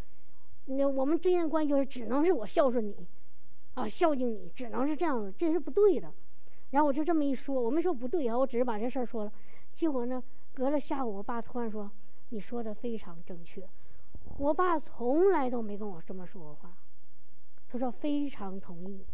[0.65, 2.95] 那我们之间的关系就是只能是我孝顺你，
[3.73, 6.13] 啊，孝敬你，只能是这样子，这是不对的。
[6.69, 9.31] 然后我就这么一说，我没说不对啊，我只是把这事儿说了。
[9.73, 11.91] 结果呢，隔了下午，我爸突然说
[12.29, 13.67] ：“你说的非常正确。”
[14.37, 16.75] 我爸从来都没跟我这么说过话，
[17.69, 19.05] 他说非常同意。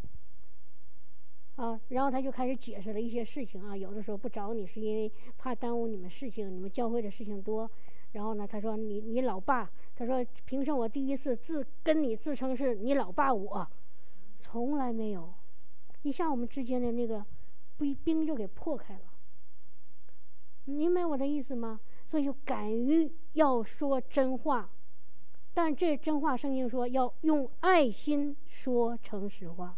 [1.56, 7.70] 啊，然后他就开始解释了一些事情啊，有的时候不找你是因为怕耽误你们事情，你们教会的事情多。
[8.12, 13.68] 然后呢，他说你你老爸，他说平生我第一次自跟你自称是你老爸，我
[14.38, 15.34] 从来没有，
[16.04, 17.26] 一下我们之间的那个
[17.78, 19.02] 冰冰就给破开了。
[20.66, 21.80] 明白我的意思吗？
[22.08, 24.70] 所以就敢于要说真话，
[25.58, 29.76] 但这真话圣经说要用爱心说诚实话。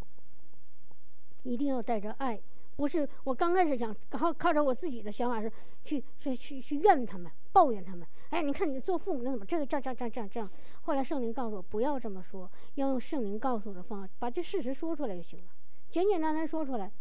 [1.43, 2.38] 一定要带着爱，
[2.75, 5.49] 不是我刚开始想靠靠着我自己的想法是
[5.86, 8.05] 去去去去怨他们，抱怨他们。
[8.30, 10.51] 哎，你看你做父母的怎么这个这样这样这这这样？
[10.82, 15.45] 后来圣灵告诉我不要这么说，要用圣灵告诉我的方法，把这事实说出来就行了，
[15.89, 16.91] 简简单单说出来，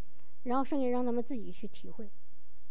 [0.45, 2.09] 然后剩下让他们自己去体会。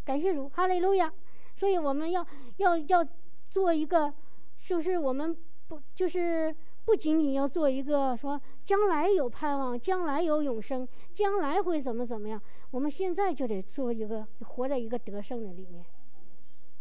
[0.06, 1.14] 感谢主，哈利路亚。
[1.58, 2.26] 所以我们要
[2.58, 3.06] 要要
[3.50, 4.14] 做一个，
[4.58, 5.36] 就是我们
[5.68, 6.56] 不就是。
[6.88, 12.42] 不仅仅要做一个说将来有盼望，将来有永生，将来会怎么怎么样？
[12.72, 15.84] 我们现在就得做一个活在一个得胜的里面。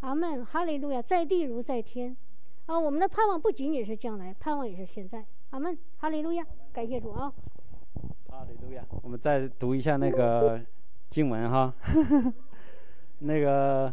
[0.02, 2.16] 阿门，哈利路亚，在地如在天。
[2.66, 5.26] 啊，我们的盼望不仅仅是将来，盼望也是现在。
[5.50, 7.32] 阿门，哈利路亚，感谢主啊。
[8.28, 10.60] 哈利路亚，我们再读一下那个
[11.10, 11.74] 经文哈。
[13.18, 13.92] 那个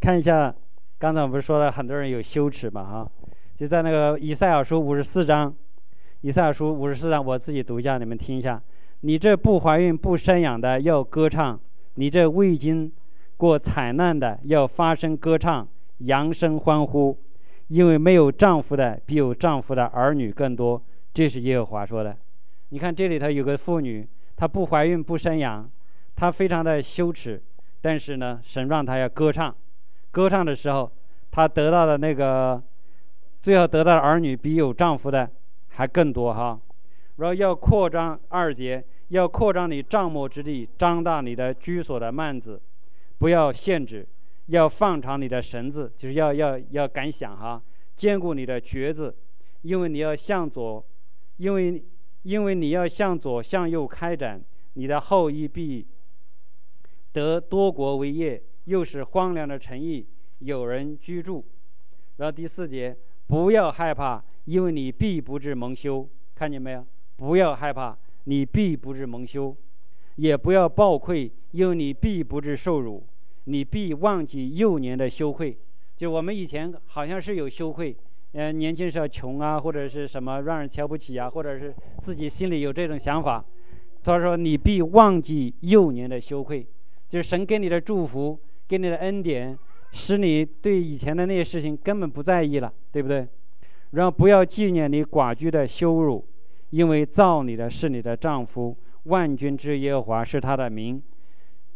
[0.00, 0.52] 看一下，
[0.98, 3.12] 刚才我们不是说了很多人有羞耻嘛哈？
[3.58, 5.52] 就在那个以赛亚书五十四章，
[6.20, 8.62] 以赛亚书五十四章，我自己读一下，你们听一下。
[9.00, 11.58] 你这不怀孕不生养的要歌唱，
[11.94, 12.92] 你这未经
[13.36, 15.66] 过惨难的要发声歌唱，
[15.98, 17.18] 扬声欢呼，
[17.66, 20.80] 因为没有丈夫的比有丈夫的儿女更多。
[21.12, 22.16] 这是耶和华说的。
[22.68, 24.06] 你看这里头有个妇女，
[24.36, 25.68] 她不怀孕不生养，
[26.14, 27.42] 她非常的羞耻，
[27.80, 29.52] 但是呢，神让她要歌唱，
[30.12, 30.88] 歌唱的时候，
[31.32, 32.62] 她得到的那个。
[33.40, 35.30] 最后得到的儿女比有丈夫的
[35.68, 36.60] 还更多哈，
[37.16, 42.60] 然后要扩张二节，要扩张你帐幕之地，张大你的居所的幔子，
[43.18, 44.06] 不要限制，
[44.46, 47.62] 要放长你的绳子，就是要要要敢想哈，
[47.96, 49.14] 坚固你的橛子，
[49.62, 50.84] 因为你要向左，
[51.36, 51.82] 因为
[52.22, 55.86] 因为你要向左向右开展，你的后裔必
[57.12, 60.04] 得多国为业，又是荒凉的城邑，
[60.40, 61.44] 有人居住。
[62.16, 62.96] 然后第四节。
[63.28, 66.08] 不要害怕，因为你必不至蒙羞。
[66.34, 66.84] 看见没有？
[67.16, 69.54] 不要害怕，你必不至蒙羞；
[70.16, 73.04] 也不要抱愧，因为你必不至受辱。
[73.44, 75.56] 你必忘记幼年的羞愧。
[75.96, 77.96] 就我们以前好像是有羞愧，
[78.32, 83.44] 呃，年轻时候穷啊，或者是什么让人瞧不起啊，或者是自己心里有这种想法，
[84.04, 86.66] 他说你必忘记幼年的羞愧，
[87.08, 89.58] 就是神给你的祝福，给你的恩典，
[89.92, 93.26] 使你对以前的那些事情根本不在意了，对不对？
[93.92, 96.24] 然后不要纪念你寡居的羞辱，
[96.70, 101.02] 因为造你的是你的丈夫，万军之耶和华是他的名，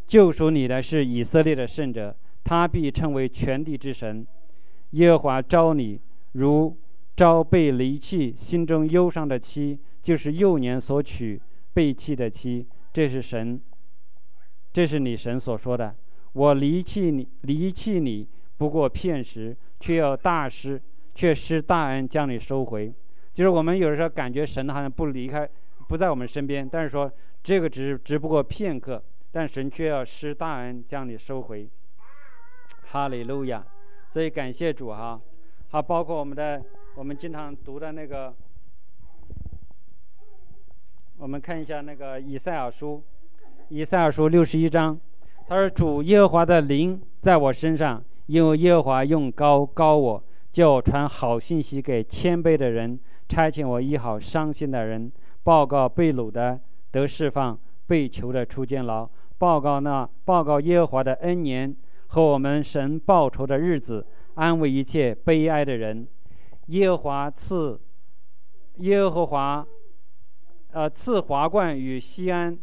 [0.06, 4.26] 救赎你的是以色列的圣者，他必称为全地之神，
[4.90, 6.00] 耶和华召你。
[6.32, 6.74] 如
[7.14, 11.38] 招被离弃、心中忧伤的妻，就是幼年所娶
[11.74, 12.66] 被弃的妻。
[12.90, 13.60] 这是神，
[14.72, 15.94] 这是你神所说的。
[16.32, 18.26] 我离弃你，离弃你
[18.56, 20.80] 不过片时，却要大施，
[21.14, 22.92] 却施大恩将你收回。
[23.34, 25.48] 就是我们有的时候感觉神好像不离开，
[25.88, 27.10] 不在我们身边，但是说
[27.42, 31.68] 这个只只不过片刻，但神却要施大恩将你收回。
[32.84, 33.64] 哈利路亚！
[34.10, 35.20] 所以感谢主哈。
[35.70, 36.62] 好，包括我们的，
[36.94, 38.34] 我们经常读的那个，
[41.16, 43.02] 我们看一下那个以赛尔书，
[43.70, 45.00] 以赛尔书六十一章，
[45.52, 52.98] 他说：“主耶和华的灵在我身上，因为耶和华用高高我，叫我传好信息给谦卑的人，
[53.28, 56.58] 差遣我医好伤心的人，报告被掳的
[56.90, 61.76] 得释放，被囚的出监牢，报告那报告耶和华的恩年
[62.06, 66.08] 和我们神报仇的日子。”安慰一切悲哀的人，
[66.68, 67.78] 耶和华赐
[68.76, 69.66] 耶和华
[70.70, 72.58] 呃赐华冠与西安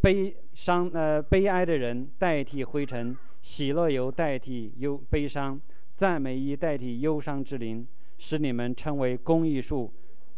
[0.00, 5.60] 悲伤呃悲哀的人代替灰尘，喜乐油代替忧悲伤，
[5.94, 7.86] 赞美衣代替忧伤之灵，
[8.18, 9.92] 使你们称为公义树，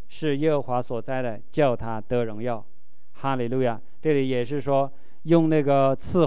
[0.08, 2.64] 是耶和华所栽的，叫他得荣耀。
[3.12, 3.80] 哈利路亚！
[4.02, 4.90] 这里也是说
[5.22, 6.26] 用那个赐。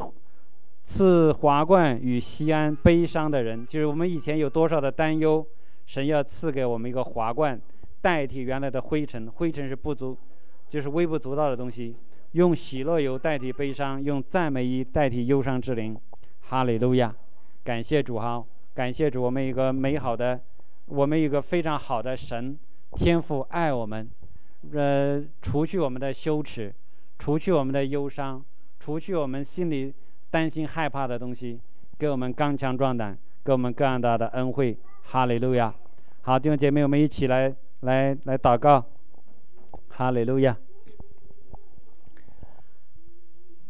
[0.84, 5.46] 赐华冠与西安悲伤的人，就是我们以前有多少的担忧，
[5.86, 7.62] 神要赐给我们一个华冠，
[8.02, 9.30] 代替原来的灰尘。
[9.30, 10.18] 灰尘是不足，
[10.68, 11.96] 就是微不足道的东西。
[12.34, 15.98] 用喜乐油代替悲伤，用赞美衣代替忧伤之灵。
[16.42, 17.16] 哈利路亚！
[17.64, 20.40] 感谢主哈，感谢主，我们一个美好的，
[20.86, 22.58] 我们一个非常好的神
[22.94, 24.10] 天赋爱我们，
[24.74, 26.74] 呃，除去我们的羞耻，
[27.18, 28.44] 除去我们的忧伤，
[28.80, 29.94] 除去我们心里。
[30.32, 31.60] 担心害怕的东西，
[31.98, 34.78] 给我们刚强壮胆，给我们更大的恩惠。
[35.06, 35.74] 哈利路亚！
[36.22, 38.86] 好，弟兄姐妹，我们一起来来来祷告。
[39.88, 40.56] 哈利路亚！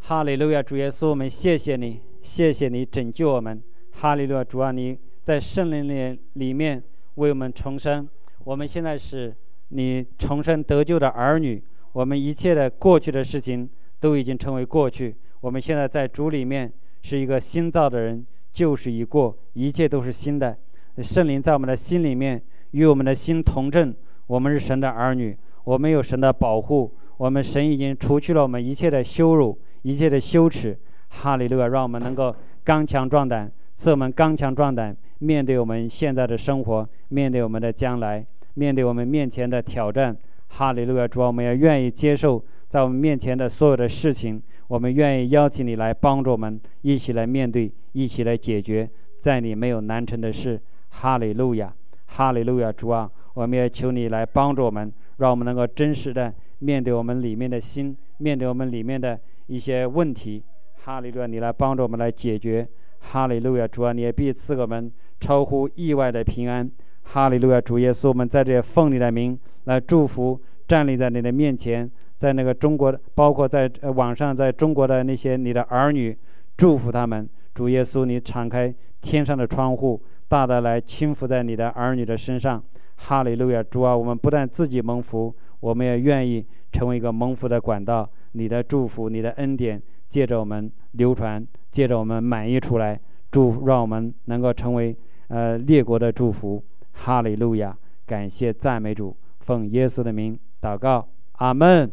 [0.09, 0.63] 哈利路亚！
[0.63, 3.61] 主耶稣，我们谢谢你，谢谢你拯救我们。
[3.91, 4.43] 哈利路亚！
[4.43, 6.81] 主啊，你在圣灵里里面
[7.13, 8.09] 为我们重生。
[8.43, 9.31] 我们现在是
[9.67, 11.63] 你重生得救的儿女。
[11.91, 15.15] 我们一切的过去的事情都已经成为过去。
[15.41, 20.57] 我们现在在主里面是一个新造的人，旧事已过，一切都是新的。
[21.03, 22.41] 圣灵在我们的心里面
[22.71, 23.93] 与我们的心同证，
[24.25, 30.77] 我们是神的儿女，我们有神的保护，我们神已经除去了我们一切的羞辱、一切的羞耻。
[31.09, 31.67] 哈利路亚！
[31.67, 40.15] 让我们能够刚强壮胆，赐我们刚强壮胆，面对我们现在的生活，面对我们的将来，面对我们面前的挑战。
[40.49, 41.07] 哈利路亚！
[41.07, 44.41] 主，我们要愿意接受在我们面前的所有的事情。
[44.67, 48.87] 我们愿意邀请你来帮助我们，一起来面对，一起来解决，
[49.19, 50.61] 在你没有难成的事。
[50.89, 51.73] 哈利路亚，
[52.05, 59.19] 哈利路亚，主啊，我们也求你来帮助我们，让我们能够真实的面对我们里面的心，面对我们里面的
[59.49, 60.43] 一些问题。
[60.83, 62.65] 哈利路亚，你来帮助我们来解决。
[62.99, 66.69] 哈利路亚，主啊，你也必赐给我们超乎意外的平安。
[67.03, 71.89] 哈利路亚，主耶稣，我们在这奉你的名来祝福，站立在你的面前。
[72.17, 76.17] 在那个中国，包括在呃网上，在中国的那些你的儿女，
[76.57, 77.27] 祝福他们。
[77.53, 82.61] 主耶稣，你敞开天上的窗户，大大来倾覆在你的儿女的身上。
[82.97, 83.63] 哈利路亚！
[83.63, 88.09] 主啊，我们不但自己蒙福，我们也愿意成为一个蒙福的管道。
[88.33, 92.99] 你的祝福，你的恩典，借着我们流传，借着我们满溢出来，
[93.31, 94.95] 祝让我们能够成为
[95.27, 96.63] 呃列国的祝福。
[96.93, 97.77] 哈利路亚！
[98.05, 101.89] 感谢赞美主，奉耶稣的名祷告，阿门。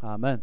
[0.00, 0.40] 阿门。